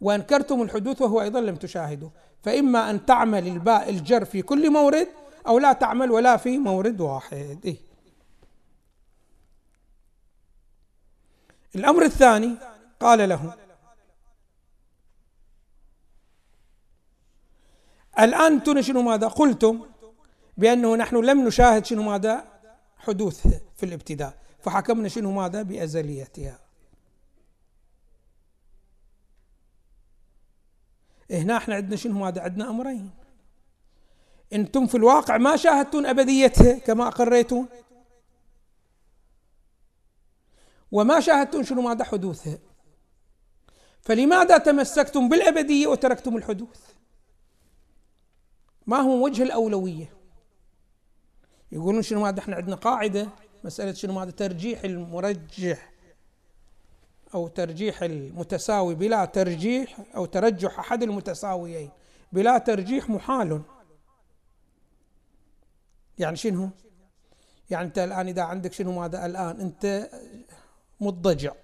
وأنكرتم 0.00 0.62
الحدوث 0.62 1.02
وهو 1.02 1.22
أيضا 1.22 1.40
لم 1.40 1.56
تشاهدوا 1.56 2.10
فإما 2.42 2.90
أن 2.90 3.06
تعمل 3.06 3.46
الباء 3.46 3.90
الجر 3.90 4.24
في 4.24 4.42
كل 4.42 4.70
مورد 4.72 5.08
أو 5.46 5.58
لا 5.58 5.72
تعمل 5.72 6.10
ولا 6.10 6.36
في 6.36 6.58
مورد 6.58 7.00
واحد. 7.00 7.58
إيه؟ 7.64 7.76
الأمر 11.74 12.02
الثاني 12.02 12.56
قال 13.00 13.28
له 13.28 13.54
الآن 18.18 18.52
أنتم 18.52 18.82
شنو 18.82 19.02
ماذا؟ 19.02 19.28
قلتم 19.28 19.86
بأنه 20.56 20.96
نحن 20.96 21.16
لم 21.16 21.46
نشاهد 21.46 21.84
شنو 21.84 22.02
ماذا؟ 22.02 22.53
حدوث 23.04 23.46
في 23.76 23.86
الابتداء 23.86 24.38
فحكمنا 24.60 25.08
شنو 25.08 25.32
ماذا؟ 25.32 25.62
بأزليتها. 25.62 26.58
هنا 31.30 31.56
إحنا 31.56 31.74
عندنا 31.74 31.96
شنو 31.96 32.18
ماذا؟ 32.18 32.42
عندنا 32.42 32.70
أمرين. 32.70 33.10
أنتم 34.52 34.86
في 34.86 34.96
الواقع 34.96 35.36
ما 35.36 35.56
شاهدتون 35.56 36.06
ابديتها 36.06 36.78
كما 36.78 37.08
أقريتون. 37.08 37.68
وما 40.92 41.20
شاهدتون 41.20 41.64
شنو 41.64 41.82
ماذا؟ 41.82 42.04
حدوثها 42.04 42.58
فلماذا 44.02 44.58
تمسكتم 44.58 45.28
بالأبدية 45.28 45.86
وتركتم 45.86 46.36
الحدوث؟ 46.36 46.94
ما 48.86 48.96
هو 48.96 49.24
وجه 49.24 49.42
الأولوية؟ 49.42 50.13
يقولون 51.74 52.02
شنو 52.02 52.20
ماذا 52.20 52.38
إحنا 52.38 52.56
عندنا 52.56 52.76
قاعدة؟ 52.76 53.28
مسألة 53.64 53.92
شنو 53.92 54.12
ماذا؟ 54.12 54.30
ترجيح 54.30 54.84
المرجح 54.84 55.92
أو 57.34 57.48
ترجيح 57.48 58.02
المتساوي 58.02 58.94
بلا 58.94 59.24
ترجيح 59.24 60.00
أو 60.16 60.24
ترجح 60.24 60.78
أحد 60.78 61.02
المتساويين. 61.02 61.90
بلا 62.32 62.58
ترجيح 62.58 63.10
محال. 63.10 63.62
يعني 66.18 66.36
شنو؟ 66.36 66.70
يعني 67.70 67.86
أنت 67.86 67.98
الآن 67.98 68.28
إذا 68.28 68.42
عندك 68.42 68.72
شنو 68.72 69.00
ماذا؟ 69.00 69.26
الآن 69.26 69.60
أنت 69.60 70.10
مضطجع. 71.00 71.54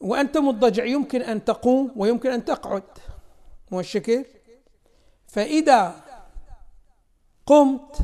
وأنت 0.00 0.38
مضطجع 0.38 0.84
يمكن 0.84 1.22
أن 1.22 1.44
تقوم 1.44 1.92
ويمكن 1.96 2.30
أن 2.30 2.44
تقعد. 2.44 2.82
مو 3.70 3.80
الشكل 3.80 4.24
فإذا 5.28 6.04
قمت 7.46 7.98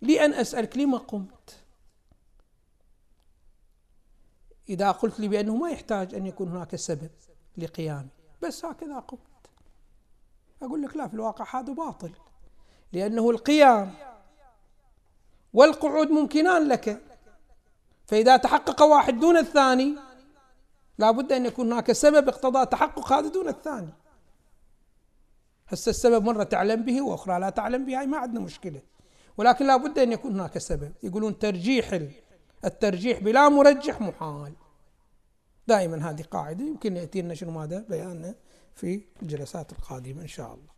لأن 0.00 0.34
أسألك 0.34 0.76
لما 0.76 0.98
قمت؟ 0.98 1.60
إذا 4.68 4.90
قلت 4.90 5.20
لي 5.20 5.28
بأنه 5.28 5.56
ما 5.56 5.70
يحتاج 5.70 6.14
أن 6.14 6.26
يكون 6.26 6.48
هناك 6.48 6.76
سبب 6.76 7.10
لقيامي 7.58 8.08
بس 8.42 8.64
هكذا 8.64 8.98
قمت. 8.98 9.20
أقول 10.62 10.82
لك 10.82 10.96
لا 10.96 11.08
في 11.08 11.14
الواقع 11.14 11.60
هذا 11.60 11.72
باطل 11.72 12.12
لأنه 12.92 13.30
القيام 13.30 13.94
والقعود 15.54 16.10
ممكنان 16.10 16.68
لك. 16.68 17.02
فإذا 18.06 18.36
تحقق 18.36 18.82
واحد 18.82 19.20
دون 19.20 19.36
الثاني 19.36 19.96
لا 20.98 21.10
بد 21.10 21.32
أن 21.32 21.46
يكون 21.46 21.72
هناك 21.72 21.92
سبب 21.92 22.28
اقتضى 22.28 22.66
تحقق 22.66 23.12
هذا 23.12 23.28
دون 23.28 23.48
الثاني. 23.48 23.92
هسه 25.68 25.90
السبب 25.90 26.24
مرة 26.24 26.42
تعلم 26.42 26.82
به 26.82 27.02
وأخرى 27.02 27.40
لا 27.40 27.50
تعلم 27.50 27.84
بها 27.84 28.04
ما 28.04 28.18
عندنا 28.18 28.40
مشكلة. 28.40 28.80
ولكن 29.36 29.66
لا 29.66 29.76
بد 29.76 29.98
أن 29.98 30.12
يكون 30.12 30.32
هناك 30.32 30.58
سبب. 30.58 30.92
يقولون 31.02 31.38
ترجيح 31.38 32.00
الترجيح 32.64 33.18
بلا 33.18 33.48
مرجح 33.48 34.00
محال. 34.00 34.52
دائما 35.66 36.10
هذه 36.10 36.22
قاعدة. 36.22 36.64
يمكن 36.64 36.96
يأتي 36.96 37.22
لنا 37.22 37.34
شنو 37.34 37.50
ماذا؟ 37.50 37.84
بياننا 37.88 38.34
في 38.74 39.00
الجلسات 39.22 39.72
القادمة 39.72 40.22
إن 40.22 40.26
شاء 40.26 40.54
الله. 40.54 40.74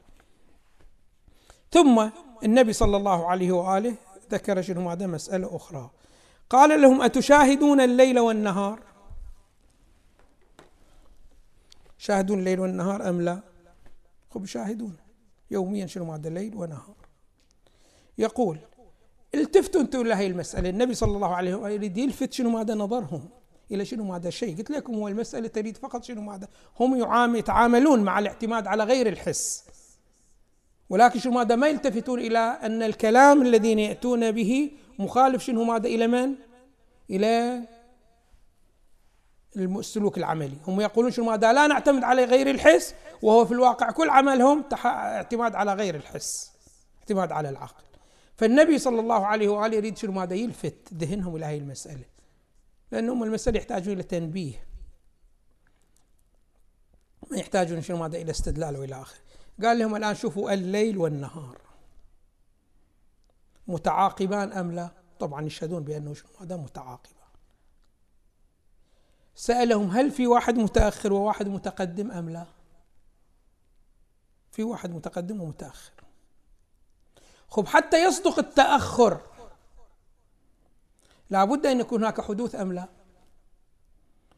ثم 1.70 2.11
النبي 2.44 2.72
صلى 2.72 2.96
الله 2.96 3.27
عليه 3.27 3.53
وآله 3.53 3.94
ذكر 4.31 4.62
شنو 4.62 4.81
ماذا؟ 4.81 5.07
مسألة 5.07 5.57
أخرى. 5.57 5.90
قال 6.51 6.83
لهم 6.83 7.03
أتشاهدون 7.03 7.81
الليل 7.81 8.18
والنهار؟ 8.18 8.83
شاهدون 11.99 12.38
الليل 12.38 12.61
والنهار 12.61 13.09
أم 13.09 13.20
لا؟ 13.20 13.40
خب 14.37 14.44
شاهدون 14.44 14.96
يوميا 15.51 15.87
شنو 15.87 16.05
ماذا 16.05 16.29
الليل 16.29 16.55
ونهار. 16.57 16.96
يقول 18.18 18.59
التفتوا 19.35 19.81
أنتم 19.81 20.01
إلى 20.01 20.14
هي 20.14 20.27
المسألة. 20.27 20.68
النبي 20.68 20.94
صلى 20.94 21.16
الله 21.16 21.35
عليه 21.35 21.55
وآله 21.55 21.75
يريد 21.75 21.99
يلفت 21.99 22.33
شنو 22.33 22.51
ماذا 22.51 22.75
نظرهم 22.75 23.29
إلى 23.70 23.85
شنو 23.85 24.05
ماذا 24.05 24.29
الشيء 24.29 24.57
قلت 24.57 24.70
لكم 24.70 24.94
هو 24.94 25.09
المسألة 25.09 25.49
تريد 25.49 25.77
فقط 25.77 26.05
شنو 26.05 26.20
ماذا. 26.20 26.49
هم 26.81 27.37
يتعاملون 27.37 28.03
مع 28.03 28.18
الاعتماد 28.18 28.66
على 28.66 28.85
غير 28.85 29.07
الحس. 29.07 29.64
ولكن 30.90 31.20
شنو 31.20 31.33
ماذا 31.33 31.57
ما 31.57 31.68
يلتفتون 31.68 32.18
إلى 32.18 32.38
أن 32.38 32.83
الكلام 32.83 33.42
الذين 33.42 33.79
يأتون 33.79 34.33
به 34.33 34.70
مخالف 34.99 35.42
شنو 35.42 35.64
ماذا 35.64 35.87
إلى 35.87 36.07
من؟ 36.07 36.35
إلى 37.11 37.62
السلوك 39.57 40.19
العملي. 40.19 40.57
هم 40.66 40.81
يقولون 40.81 41.11
شنو 41.11 41.25
ماذا؟ 41.25 41.53
لا 41.53 41.66
نعتمد 41.66 42.05
على 42.05 42.25
غير 42.25 42.51
الحس 42.51 42.95
وهو 43.23 43.45
في 43.45 43.53
الواقع 43.53 43.90
كل 43.90 44.11
عملهم 44.11 44.64
اعتماد 44.85 45.55
على 45.55 45.73
غير 45.75 45.95
الحس 45.95 46.53
اعتماد 47.01 47.33
على 47.33 47.49
العقل. 47.49 47.85
فالنبي 48.37 48.79
صلى 48.79 49.01
الله 49.01 49.27
عليه 49.27 49.49
وآله 49.49 49.77
يريد 49.77 49.99
شنو 49.99 50.12
ماذا؟ 50.12 50.35
يلفت 50.35 50.95
ذهنهم 50.95 51.37
إلى 51.37 51.45
هذه 51.45 51.59
المسألة. 51.59 52.05
لأنهم 52.92 53.23
المسألة 53.23 53.59
يحتاجون 53.59 53.95
إلى 53.95 54.03
تنبيه. 54.03 54.66
ما 57.31 57.37
يحتاجون 57.37 57.83
شنو 57.83 57.97
ماذا؟ 57.97 58.19
إلى 58.19 58.31
استدلال 58.31 58.77
وإلى 58.77 59.01
آخره 59.01 59.21
قال 59.62 59.79
لهم 59.79 59.97
الآن 59.97 60.14
شوفوا 60.14 60.53
الليل 60.53 60.99
والنهار. 60.99 61.59
متعاقبان 63.69 64.53
أم 64.53 64.73
لا؟ 64.73 64.90
طبعا 65.19 65.47
يشهدون 65.47 65.85
بأنه 65.85 66.14
شنو 66.14 66.29
هذا 66.40 66.57
متعاقبان 66.57 67.15
سألهم 69.37 69.90
هل 69.90 70.11
في 70.11 70.27
واحد 70.27 70.59
متأخر 70.59 71.12
وواحد 71.12 71.49
متقدم 71.49 72.11
أم 72.11 72.31
لا؟ 72.31 72.46
في 74.53 74.62
واحد 74.62 74.90
متقدم 74.90 75.40
ومتأخر. 75.40 75.92
خب 77.49 77.66
حتى 77.66 78.05
يصدق 78.05 78.38
التأخر 78.38 79.20
لابد 81.31 81.66
أن 81.66 81.81
يكون 81.81 82.03
هناك 82.03 82.20
حدوث 82.20 82.55
أم 82.55 82.72
لا؟ 82.72 82.88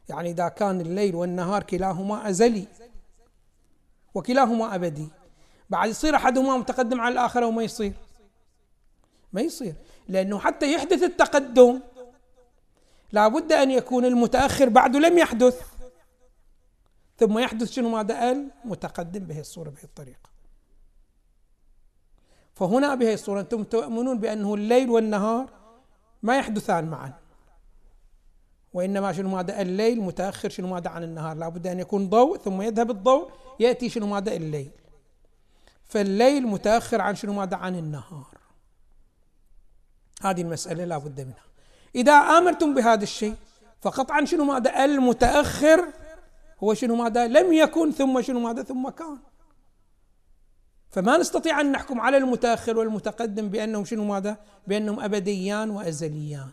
يعني 0.09 0.31
إذا 0.31 0.49
كان 0.49 0.81
الليل 0.81 1.15
والنهار 1.15 1.63
كلاهما 1.63 2.29
أزلي 2.29 2.67
وكلاهما 4.15 4.75
أبدي 4.75 5.09
بعد 5.71 5.91
يصير 5.91 6.17
أحدهما 6.17 6.57
متقدم 6.57 7.01
على 7.01 7.13
الآخر 7.13 7.45
وما 7.45 7.63
يصير؟ 7.63 7.93
ما 9.33 9.41
يصير 9.41 9.75
لأنه 10.09 10.39
حتى 10.39 10.73
يحدث 10.73 11.03
التقدم 11.03 11.81
لابد 13.13 13.53
أن 13.53 13.71
يكون 13.71 14.05
المتأخر 14.05 14.69
بعده 14.69 14.99
لم 14.99 15.19
يحدث. 15.19 15.63
ثم 17.19 17.39
يحدث 17.39 17.71
شنو 17.71 17.89
ماذا 17.89 18.31
المتقدم 18.31 19.21
بهي 19.21 19.41
الصورة 19.41 19.71
بهي 19.71 19.85
الطريقة. 19.85 20.31
فهنا 22.55 22.95
بهي 22.95 23.15
الصورة 23.15 23.41
أنتم 23.41 23.65
تؤمنون 23.65 24.19
بأنه 24.19 24.55
الليل 24.55 24.91
والنهار 24.91 25.51
ما 26.23 26.39
يحدثان 26.39 26.85
معا. 26.85 27.13
وإنما 28.73 29.13
شنو 29.13 29.29
ماذا 29.29 29.61
الليل 29.61 30.01
متأخر 30.01 30.49
شنو 30.49 30.69
ماذا 30.69 30.91
عن 30.91 31.03
النهار. 31.03 31.37
لابد 31.37 31.67
أن 31.67 31.79
يكون 31.81 32.09
ضوء 32.09 32.39
ثم 32.39 32.63
يذهب 32.63 32.91
الضوء 32.91 33.31
يأتي 33.61 33.89
شنو 33.89 34.07
ماذا؟ 34.07 34.33
الليل. 34.37 34.71
فالليل 35.85 36.47
متأخر 36.47 37.01
عن 37.01 37.15
شنو 37.15 37.33
ماذا؟ 37.33 37.57
عن 37.57 37.77
النهار. 37.77 38.39
هذه 40.23 40.43
المسألة 40.43 40.85
لا 40.85 40.99
بد 40.99 41.21
منها. 41.21 41.48
إذا 41.99 42.13
آمنتم 42.13 42.75
بهذا 42.75 43.03
الشيء 43.03 43.35
فقطعا 43.81 44.25
شنو 44.25 44.45
ماذا؟ 44.45 44.85
المتأخر 44.85 45.85
هو 46.65 46.75
شنو 46.75 46.95
ماذا؟ 46.97 47.27
لم 47.27 47.53
يكن 47.53 47.93
ثم 47.93 48.23
شنو 48.23 48.41
ماذا؟ 48.41 48.63
ثم 48.63 48.89
كان. 48.89 49.19
فما 50.91 51.17
نستطيع 51.17 51.61
أن 51.61 51.73
نحكم 51.73 52.01
على 52.01 52.17
المتأخر 52.17 52.79
والمتقدم 52.79 53.49
بأنهم 53.49 53.85
شنو 53.85 54.05
ماذا؟ 54.05 54.37
بأنهم 54.67 55.01
أبديان 55.01 55.71
وأزليان. 55.71 56.49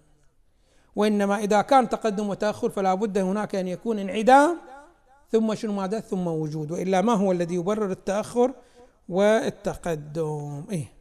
وإنما 0.96 1.38
إذا 1.38 1.62
كان 1.62 1.90
تقدم 1.90 2.30
وتأخر 2.30 2.70
فلا 2.70 2.94
بد 2.94 3.18
هناك 3.18 3.56
أن 3.56 3.68
يكون 3.68 4.00
انعدام 4.00 4.58
ثم 5.32 5.56
شنو 5.56 5.74
ماذا؟ 5.74 6.00
ثم 6.00 6.28
وجود 6.28 6.72
وإلا 6.72 7.02
ما 7.02 7.14
هو 7.14 7.32
الذي 7.32 7.56
يبرر 7.56 7.92
التأخر 7.92 8.52
والتقدم. 9.10 10.64
إيه. 10.72 10.96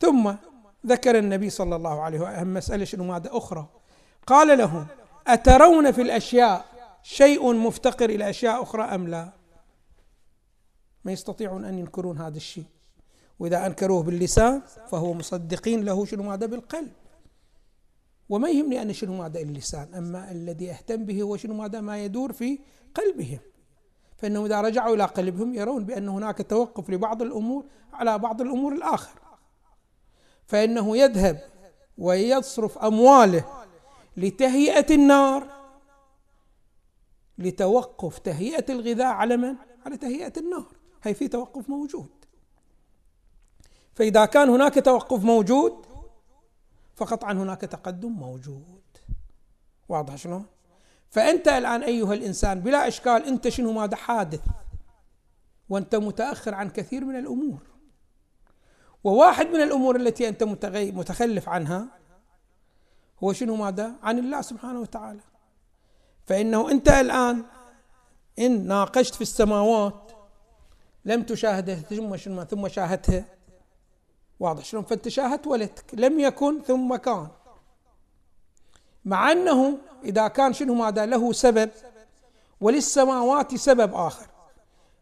ثم 0.00 0.34
ذكر 0.86 1.18
النبي 1.18 1.50
صلى 1.50 1.76
الله 1.76 2.00
عليه 2.00 2.20
وسلم 2.20 2.54
مسألة 2.54 2.84
شنو؟ 2.84 3.04
مادة 3.04 3.38
أخرى. 3.38 3.68
قال 4.26 4.58
لهم 4.58 4.86
أترون 5.26 5.92
في 5.92 6.02
الأشياء 6.02 6.64
شيء 7.02 7.54
مفتقر 7.54 8.10
إلى 8.10 8.30
أشياء 8.30 8.62
أخرى 8.62 8.82
أم 8.82 9.08
لا؟ 9.08 9.32
ما 11.04 11.12
يستطيعون 11.12 11.64
أن 11.64 11.78
ينكرون 11.78 12.18
هذا 12.18 12.36
الشيء. 12.36 12.64
وإذا 13.38 13.66
أنكروه 13.66 14.02
باللسان 14.02 14.62
فهو 14.88 15.14
مصدقين 15.14 15.84
له 15.84 16.04
شنو 16.04 16.22
ماذا؟ 16.22 16.46
بالقلب. 16.46 16.92
وما 18.28 18.48
يهمني 18.48 18.82
أن 18.82 18.92
شنو 18.92 19.16
ماذا؟ 19.16 19.40
اللسان. 19.40 19.94
أما 19.94 20.30
الذي 20.30 20.70
أهتم 20.70 21.04
به 21.04 21.22
هو 21.22 21.36
شنو 21.36 21.54
ماذا؟ 21.54 21.80
ما 21.80 22.04
يدور 22.04 22.32
في 22.32 22.58
قلبهم. 22.94 23.38
فإنهم 24.16 24.44
إذا 24.44 24.60
رجعوا 24.60 24.94
إلى 24.94 25.04
قلبهم 25.04 25.54
يرون 25.54 25.84
بأن 25.84 26.08
هناك 26.08 26.46
توقف 26.50 26.90
لبعض 26.90 27.22
الأمور 27.22 27.64
على 27.92 28.18
بعض 28.18 28.40
الأمور 28.40 28.72
الآخر. 28.72 29.23
فإنه 30.46 30.96
يذهب 30.96 31.40
ويصرف 31.98 32.78
أمواله 32.78 33.64
لتهيئة 34.16 34.94
النار 34.94 35.54
لتوقف 37.38 38.18
تهيئة 38.18 38.72
الغذاء 38.72 39.06
على 39.06 39.36
من؟ 39.36 39.56
على 39.86 39.96
تهيئة 39.96 40.32
النار. 40.36 40.66
هي 41.02 41.14
في 41.14 41.28
توقف 41.28 41.68
موجود. 41.68 42.10
فإذا 43.94 44.24
كان 44.24 44.48
هناك 44.48 44.84
توقف 44.84 45.24
موجود 45.24 45.86
فقطعا 46.96 47.32
هناك 47.32 47.60
تقدم 47.60 48.12
موجود. 48.12 48.82
واضح 49.88 50.16
شلون؟ 50.16 50.46
فأنت 51.10 51.48
الآن 51.48 51.82
أيها 51.82 52.14
الإنسان 52.14 52.60
بلا 52.60 52.88
إشكال 52.88 53.26
أنت 53.26 53.48
شنو 53.48 53.72
ماذا 53.72 53.96
حادث؟ 53.96 54.40
وأنت 55.68 55.94
متأخر 55.94 56.54
عن 56.54 56.70
كثير 56.70 57.04
من 57.04 57.18
الأمور. 57.18 57.73
وواحد 59.04 59.46
من 59.46 59.60
الأمور 59.60 59.96
التي 59.96 60.28
أنت 60.28 60.42
متخلف 60.70 61.48
عنها 61.48 61.86
هو 63.24 63.32
شنو 63.32 63.56
ماذا؟ 63.56 63.92
عن 64.02 64.18
الله 64.18 64.40
سبحانه 64.40 64.80
وتعالى. 64.80 65.20
فإنه 66.26 66.70
أنت 66.70 66.88
الآن 66.88 67.44
إن 68.38 68.66
ناقشت 68.66 69.14
في 69.14 69.20
السماوات 69.20 70.12
لم 71.04 71.22
تشاهده 71.22 71.74
ثم 71.74 72.16
شنو 72.16 72.44
ثم 72.44 72.68
شاهدتها 72.68 73.24
واضح 74.40 74.64
شلون؟ 74.64 74.84
شاهدت 75.08 75.46
ولدك. 75.46 75.84
لم 75.92 76.20
يكن 76.20 76.62
ثم 76.62 76.96
كان. 76.96 77.28
مع 79.04 79.32
أنه 79.32 79.78
إذا 80.04 80.28
كان 80.28 80.52
شنو 80.52 80.74
ماذا؟ 80.74 81.06
له 81.06 81.32
سبب 81.32 81.70
وللسماوات 82.60 83.54
سبب 83.54 83.94
آخر. 83.94 84.26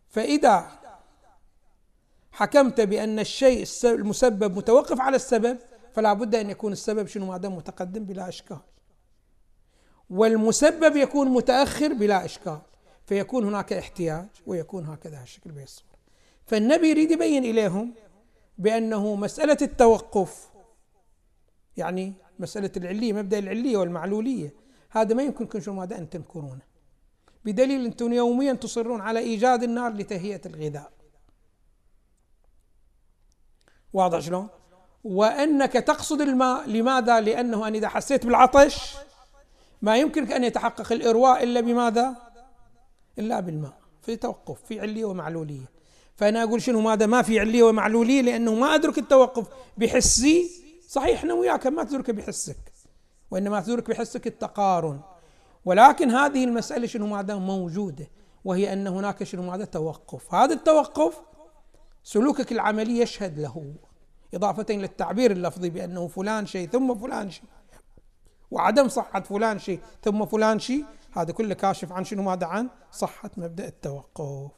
فإذا 0.08 0.81
حكمت 2.32 2.80
بأن 2.80 3.18
الشيء 3.18 3.66
المسبب 3.84 4.56
متوقف 4.56 5.00
على 5.00 5.16
السبب 5.16 5.58
فلا 5.92 6.12
بد 6.12 6.34
أن 6.34 6.50
يكون 6.50 6.72
السبب 6.72 7.06
شنو؟ 7.06 7.26
ماذا 7.26 7.48
متقدم 7.48 8.04
بلا 8.04 8.28
إشكال. 8.28 8.58
والمسبب 10.10 10.96
يكون 10.96 11.28
متأخر 11.28 11.92
بلا 11.92 12.24
إشكال 12.24 12.58
فيكون 13.06 13.44
هناك 13.44 13.72
احتياج 13.72 14.28
ويكون 14.46 14.86
هكذا 14.86 15.22
الشكل 15.22 15.52
بيصير 15.52 15.84
فالنبي 16.46 16.90
يريد 16.90 17.10
يبين 17.10 17.44
إليهم 17.44 17.94
بأنه 18.58 19.14
مسألة 19.14 19.56
التوقف 19.62 20.48
يعني 21.76 22.12
مسألة 22.38 22.70
العلية 22.76 23.12
مبدأ 23.12 23.38
العلية 23.38 23.76
والمعلولية 23.76 24.54
هذا 24.90 25.14
ما 25.14 25.22
يمكنكم 25.22 25.60
شو 25.60 25.72
ماذا 25.72 25.98
ان 25.98 26.10
تنكرونه 26.10 26.62
بدليل 27.44 27.84
أنتم 27.84 28.12
يوميا 28.12 28.52
تصرون 28.52 29.00
على 29.00 29.18
إيجاد 29.18 29.62
النار 29.62 29.92
لتهيئة 29.92 30.40
الغذاء. 30.46 30.92
واضح 33.92 34.18
شلون؟ 34.18 34.48
وأنك 35.04 35.72
تقصد 35.72 36.20
الماء 36.20 36.68
لماذا؟ 36.68 37.20
لأنه 37.20 37.68
أنا 37.68 37.78
إذا 37.78 37.88
حسيت 37.88 38.26
بالعطش 38.26 38.94
ما 39.82 39.96
يمكنك 39.96 40.32
أن 40.32 40.44
يتحقق 40.44 40.92
الإرواء 40.92 41.42
إلا 41.42 41.60
بماذا؟ 41.60 42.16
إلا 43.18 43.40
بالماء 43.40 43.72
في 44.02 44.16
توقف 44.16 44.58
في 44.64 44.80
علية 44.80 45.04
ومعلولية. 45.04 45.70
فأنا 46.16 46.42
أقول 46.42 46.62
شنو؟ 46.62 46.80
ماذا؟ 46.80 47.06
ما 47.06 47.22
في 47.22 47.40
علية 47.40 47.62
ومعلولية 47.62 48.22
لأنه 48.22 48.54
ما 48.54 48.74
أدرك 48.74 48.98
التوقف 48.98 49.46
بحسي. 49.76 50.50
صحيح 50.88 51.18
إحنا 51.18 51.34
وياك 51.34 51.66
ما 51.66 51.84
تدرك 51.84 52.10
بحسك 52.10 52.72
وإنما 53.30 53.60
تدرك 53.60 53.90
بحسك 53.90 54.26
التقارن. 54.26 55.00
ولكن 55.64 56.10
هذه 56.10 56.44
المسألة 56.44 56.86
شنو؟ 56.86 57.06
ماذا؟ 57.06 57.34
موجودة 57.34 58.08
وهي 58.44 58.72
أن 58.72 58.86
هناك 58.86 59.24
شنو؟ 59.24 59.42
ماذا؟ 59.42 59.64
توقف. 59.64 60.34
هذا 60.34 60.54
التوقف 60.54 61.20
سلوكك 62.04 62.52
العملي 62.52 62.98
يشهد 62.98 63.38
له. 63.38 63.74
إضافة 64.34 64.66
إلى 64.70 64.84
التعبير 64.84 65.30
اللفظي 65.30 65.70
بأنه 65.70 66.08
فلان 66.08 66.46
شيء 66.46 66.68
ثم 66.68 66.94
فلان 66.94 67.30
شيء 67.30 67.44
وعدم 68.50 68.88
صحة 68.88 69.20
فلان 69.20 69.58
شيء 69.58 69.80
ثم 70.02 70.26
فلان 70.26 70.58
شيء. 70.58 70.84
هذا 71.12 71.32
كله 71.32 71.54
كاشف 71.54 71.92
عن 71.92 72.04
شنو 72.04 72.22
ماذا 72.22 72.46
عن 72.46 72.68
صحة 72.92 73.30
مبدأ 73.36 73.66
التوقف. 73.68 74.50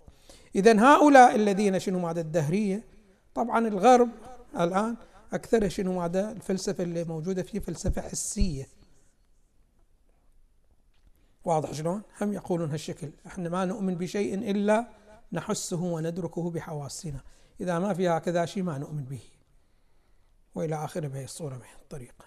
إذا 0.55 0.81
هؤلاء 0.81 1.35
الذين 1.35 1.79
شنو 1.79 1.99
ماذا 1.99 2.21
الدهرية؟ 2.21 2.85
طبعا 3.35 3.69
الغرب 3.69 4.09
الآن 4.61 4.97
أكثر 5.33 5.69
شنو 5.69 6.01
ماذا 6.01 6.31
الفلسفة 6.31 6.85
اللي 6.85 7.05
موجودة 7.05 7.43
فيه 7.43 7.59
فلسفة 7.59 8.03
حسية. 8.03 8.69
واضح 11.45 11.73
شلون؟ 11.73 12.03
هم 12.21 12.33
يقولون 12.33 12.71
هالشكل. 12.71 13.11
إحنا 13.27 13.49
ما 13.49 13.65
نؤمن 13.65 13.95
بشيء 13.95 14.35
إلا 14.51 14.87
نحسه 15.35 15.83
وندركه 15.83 16.51
بحواسنا. 16.51 17.21
إذا 17.61 17.79
ما 17.79 17.95
في 17.95 18.09
هكذا 18.09 18.47
شيء 18.47 18.63
ما 18.63 18.79
نؤمن 18.79 19.05
به. 19.05 19.23
وإلى 20.55 20.85
آخره 20.85 21.09
بهي 21.09 21.25
الصورة 21.25 21.57
بهي 21.57 21.75
الطريقة 21.83 22.25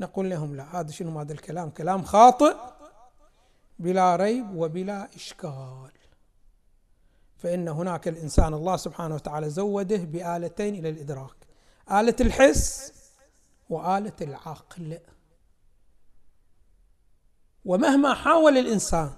نقول 0.00 0.30
لهم 0.30 0.56
لا 0.56 0.80
هذا 0.80 0.90
شنو؟ 0.90 1.20
هذا 1.20 1.32
الكلام؟ 1.32 1.70
كلام 1.70 2.02
خاطئ 2.02 2.56
بلا 3.78 4.16
ريب 4.16 4.54
وبلا 4.54 5.14
إشكال. 5.14 5.90
فإن 7.36 7.68
هناك 7.68 8.08
الإنسان 8.08 8.54
الله 8.54 8.76
سبحانه 8.76 9.14
وتعالى 9.14 9.50
زوده 9.50 9.96
بآلتين 9.96 10.74
إلى 10.74 10.88
الإدراك. 10.88 11.36
آلة 11.90 12.16
الحس 12.20 12.92
وآلة 13.70 14.16
العقل. 14.20 14.98
ومهما 17.64 18.14
حاول 18.14 18.58
الإنسان 18.58 19.12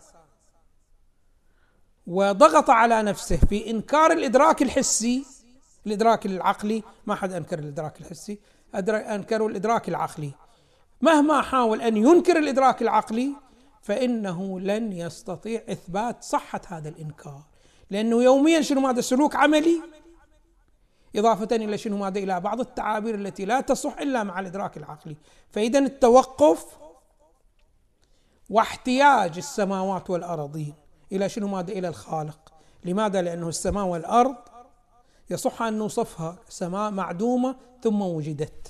وضغط 2.07 2.71
على 2.71 3.03
نفسه 3.03 3.37
في 3.37 3.71
إنكار 3.71 4.13
الإدراك 4.13 4.63
الحسي 4.63 5.25
الإدراك 5.87 6.27
العقلي 6.27 6.83
ما 7.07 7.15
حد 7.15 7.33
أنكر 7.33 7.59
الإدراك 7.59 8.01
الحسي 8.01 8.39
أنكروا 8.75 9.49
الإدراك 9.49 9.89
العقلي. 9.89 10.33
مهما 11.01 11.43
حاول 11.43 11.81
أن 11.83 11.97
ينكر 11.97 12.39
الإدراك 12.39 12.83
العقلي 12.83 13.33
فإنه 13.83 14.61
لن 14.61 14.93
يستطيع 14.93 15.63
إثبات 15.69 16.23
صحة 16.23 16.61
هذا 16.69 16.89
الإنكار. 16.89 17.43
لأنه 17.91 18.23
يوميا 18.23 18.61
شنو 18.61 18.81
ماذا؟ 18.81 19.01
سلوك 19.01 19.37
عملي. 19.37 19.83
إضافة 21.17 21.57
إلى 21.57 21.79
شنو 21.79 21.97
ماذا؟ 21.97 22.19
إلى 22.19 22.41
بعض 22.41 22.61
التعابير 22.61 23.15
التي 23.15 23.45
لا 23.45 23.61
تصح 23.61 23.99
إلا 23.99 24.23
مع 24.23 24.41
الإدراك 24.41 24.77
العقلي. 24.77 25.17
فإذا 25.51 25.79
التوقف 25.79 26.67
واحتياج 28.51 29.37
السماوات 29.37 30.11
والأراضين. 30.11 30.84
إلى 31.15 31.29
شنو 31.29 31.49
ماذا؟ 31.49 31.73
إلى 31.73 31.89
الخالق. 31.89 32.53
لماذا؟ 32.85 33.23
لأنه 33.23 33.49
السماء 33.49 33.85
والأرض 33.85 34.37
يصح 35.31 35.63
أن 35.63 35.79
نوصفها 35.79 36.37
سماء 36.49 36.91
معدومة 36.91 37.57
ثم 37.83 38.03
وجدت. 38.03 38.69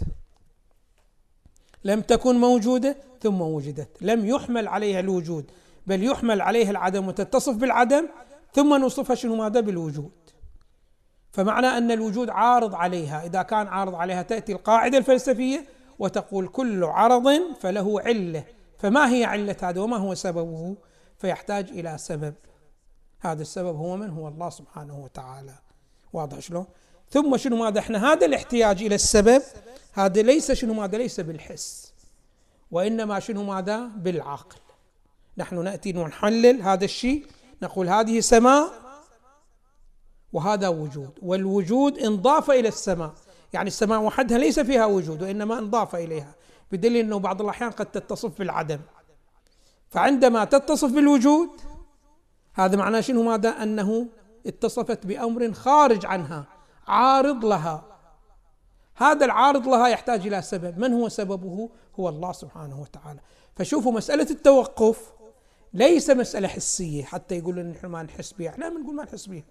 لم 1.85 2.01
تكن 2.01 2.41
موجودة 2.41 2.97
ثم 3.21 3.41
وجدت. 3.41 3.89
لم 4.01 4.27
يحمل 4.27 4.69
عليها 4.69 5.01
الوجود 5.01 5.51
بل 5.87 6.05
يحمل 6.05 6.41
عليها 6.41 6.71
العدم 6.71 7.09
وتتصف 7.09 7.55
بالعدم 7.55 8.09
ثم 8.53 8.77
نوصفها 8.77 9.17
شنو 9.17 9.37
ماذا؟ 9.37 9.61
بالوجود. 9.61 10.13
فمعنى 11.33 11.67
أن 11.67 11.91
الوجود 11.91 12.31
عارض 12.31 12.75
عليها. 12.75 13.27
إذا 13.27 13.43
كان 13.43 13.67
عارض 13.67 13.95
عليها 13.95 14.23
تأتي 14.23 14.53
القاعدة 14.53 14.99
الفلسفية 14.99 15.65
وتقول 15.99 16.49
كل 16.49 16.85
عرض 16.85 17.41
فله 17.61 18.01
علة. 18.01 18.45
فما 18.79 19.13
هي 19.13 19.25
علة 19.25 19.57
هذا 19.63 19.81
وما 19.81 19.97
هو 19.97 20.15
سببه؟ 20.15 20.77
فيحتاج 21.25 21.71
إلى 21.71 21.99
سبب. 21.99 22.35
هذا 23.21 23.43
السبب 23.43 23.77
هو 23.77 23.97
من؟ 23.97 24.11
هو 24.11 24.29
الله 24.29 24.51
سبحانه 24.51 24.99
وتعالى. 24.99 25.55
واضح 26.13 26.39
شلون؟ 26.39 26.67
ثم 27.11 27.37
شنو 27.37 27.57
ماذا 27.57 27.79
إحنا؟ 27.79 28.13
هذا 28.13 28.27
الاحتياج 28.27 28.83
إلى 28.83 28.95
السبب 28.95 29.43
هذا 29.93 30.23
ليس 30.23 30.53
شنو 30.53 30.75
ماذا؟ 30.75 30.99
ليس 30.99 31.21
بالحس. 31.21 31.93
وإنما 32.71 33.21
شنو 33.21 33.43
ماذا؟ 33.43 33.87
بالعقل. 33.97 34.57
نحن 35.37 35.65
نأتي 35.65 35.99
ونحلل 35.99 36.63
هذا 36.63 36.85
الشيء 36.85 37.27
نقول 37.63 37.89
هذه 37.89 38.21
سماء 38.21 38.73
وهذا 40.33 40.69
وجود. 40.69 41.19
والوجود 41.23 41.99
انضاف 41.99 42.51
إلى 42.51 42.69
السماء. 42.69 43.15
يعني 43.53 43.69
السماء 43.69 44.01
وحدها 44.01 44.39
ليس 44.39 44.61
فيها 44.61 44.87
وجود 44.87 45.23
وإنما 45.23 45.59
انضاف 45.59 45.95
إليها. 45.95 46.35
بدليل 46.73 47.05
إنه 47.05 47.19
بعض 47.19 47.43
الأحيان 47.43 47.71
قد 47.71 47.87
تتصف 47.87 48.39
بالعدم. 48.39 48.81
فعندما 49.95 50.45
تتصف 50.45 50.93
بالوجود 50.93 51.51
هذا 52.55 52.77
معناه 52.77 53.01
شنو؟ 53.01 53.23
ماذا؟ 53.23 53.49
أنه 53.49 54.07
اتصفت 54.47 55.07
بأمر 55.07 55.53
خارج 55.53 56.07
عنها 56.07 56.47
عارض 56.87 57.45
لها. 57.45 57.85
هذا 58.97 59.25
العارض 59.25 59.69
لها 59.69 59.89
يحتاج 59.89 60.27
إلى 60.27 60.43
سبب، 60.43 60.79
من 60.79 60.93
هو 60.93 61.09
سببه؟ 61.09 61.69
هو 62.01 62.09
الله 62.09 62.33
سبحانه 62.33 62.81
وتعالى، 62.81 63.21
فشوفوا 63.57 63.93
مسألة 63.93 64.27
التوقف 64.31 65.13
ليس 65.73 66.11
مسألة 66.11 66.49
حسية. 66.49 67.05
حتى 67.05 67.39
يقولون 67.39 67.71
نحن 67.71 67.87
ما 67.87 68.03
نحس 68.03 68.33
بها، 68.33 68.55
لا 68.59 68.69
نقول 68.69 68.95
ما 68.95 69.05
نحس 69.05 69.27
بها. 69.27 69.45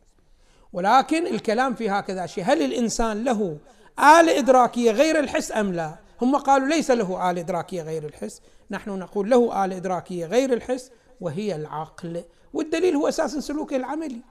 ولكن 0.73 1.27
الكلام 1.27 1.75
في 1.75 1.89
هكذا 1.89 2.25
شيء، 2.25 2.43
هل 2.43 2.61
الإنسان 2.61 3.23
له 3.23 3.57
آلة 3.99 4.39
إدراكية 4.39 4.91
غير 4.91 5.19
الحس 5.19 5.51
أم 5.51 5.73
لا؟ 5.73 5.95
هم 6.21 6.35
قالوا 6.35 6.67
ليس 6.67 6.91
له 6.91 7.31
آلة 7.31 7.41
إدراكية 7.41 7.81
غير 7.81 8.05
الحس، 8.05 8.41
نحن 8.71 8.89
نقول 8.89 9.29
له 9.29 9.65
آلة 9.65 9.77
إدراكية 9.77 10.25
غير 10.25 10.53
الحس 10.53 10.91
وهي 11.21 11.55
العقل، 11.55 12.23
والدليل 12.53 12.95
هو 12.95 13.07
أساسا 13.07 13.39
سلوكه 13.39 13.75
العملي. 13.75 14.21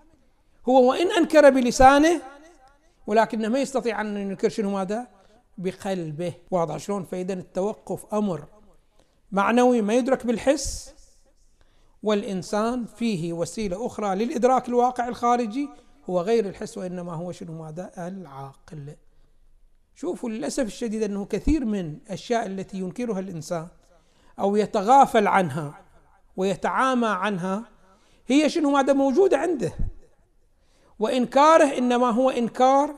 هو 0.68 0.90
وإن 0.90 1.10
أنكر 1.12 1.50
بلسانه 1.50 2.20
ولكنه 3.06 3.48
ما 3.48 3.60
يستطيع 3.60 4.00
أن 4.00 4.16
ينكر 4.16 4.48
شنو 4.48 4.70
ماذا؟ 4.70 5.06
بقلبه. 5.58 6.32
واضح 6.50 6.76
شلون؟ 6.76 7.04
فإذا 7.04 7.32
التوقف 7.32 8.14
أمر 8.14 8.44
معنوي 9.32 9.82
ما 9.82 9.94
يدرك 9.94 10.26
بالحس 10.26 10.94
والإنسان 12.02 12.84
فيه 12.84 13.32
وسيلة 13.32 13.86
أخرى 13.86 14.14
للإدراك 14.14 14.68
الواقع 14.68 15.08
الخارجي 15.08 15.68
هو 16.10 16.20
غير 16.20 16.46
الحس 16.48 16.78
وإنما 16.78 17.14
هو 17.14 17.32
شنو 17.32 17.62
ماذا؟ 17.62 17.90
العقل. 17.98 18.96
شوفوا 19.95 20.30
للأسف 20.30 20.66
الشديد 20.66 21.03
أنه 21.03 21.24
كثير 21.24 21.64
من 21.64 21.99
الأشياء 22.07 22.47
التي 22.47 22.78
ينكرها 22.78 23.20
الإنسان 23.20 23.68
أو 24.38 24.57
يتغافل 24.57 25.26
عنها 25.26 25.74
ويتعامى 26.36 27.07
عنها 27.07 27.64
هي 28.26 28.49
شنو؟ 28.51 28.70
ماذا 28.70 28.93
موجودة 28.93 29.38
عنده. 29.38 29.72
وإنكاره 30.99 31.78
إنما 31.78 32.11
هو 32.11 32.30
إنكار 32.30 32.95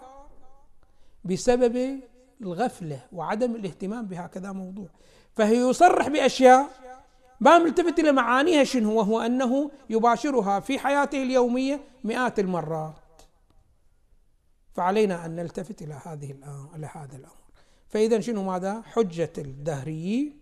بسبب 1.25 2.01
الغفلة 2.41 3.01
وعدم 3.13 3.55
الاهتمام 3.55 4.07
بهكذا 4.07 4.53
موضوع. 4.53 4.89
فهي 5.37 5.57
يصرح 5.57 6.09
بأشياء 6.09 6.69
ما 7.41 7.59
ملتفت 7.59 7.99
إلى 7.99 8.13
معانيها 8.13 8.65
شنو؟ 8.65 8.99
وهو 8.99 9.21
أنه 9.21 9.71
يباشرها 9.91 10.61
في 10.61 10.79
حياته 10.79 11.23
اليومية 11.23 11.81
مئات 12.05 12.39
المرات. 12.39 12.95
فعلينا 14.75 15.27
أن 15.27 15.37
نلتفت 15.37 15.83
إلى 15.83 16.01
هذه 16.05 16.31
إلى 16.77 16.91
هذا 16.95 17.17
الأمر. 17.17 17.45
فإذا 17.89 18.21
شنو 18.21 18.43
ماذا؟ 18.43 18.83
حجة 18.83 19.33
الدهريين 19.39 20.41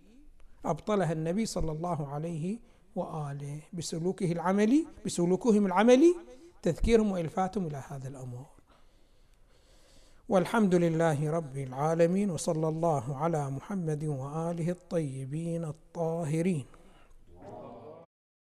أبطلها 0.65 1.11
النبي 1.11 1.45
صلى 1.45 1.71
الله 1.71 2.07
عليه 2.07 2.59
وآله 2.95 3.59
بسلوكه 3.73 4.31
العملي 4.31 4.87
بسلوكهم 5.05 5.65
العملي 5.65 6.15
تذكيرهم 6.61 7.11
وإلفاتهم 7.11 7.67
إلى 7.67 7.83
هذا 7.87 8.07
الامر 8.07 8.45
والحمد 10.29 10.75
لله 10.75 11.31
رب 11.31 11.57
العالمين 11.57 12.31
وصلى 12.31 12.67
الله 12.67 13.17
على 13.17 13.49
محمد 13.49 14.03
وآله 14.05 14.69
الطيبين 14.71 15.65
الطاهرين. 15.65 16.65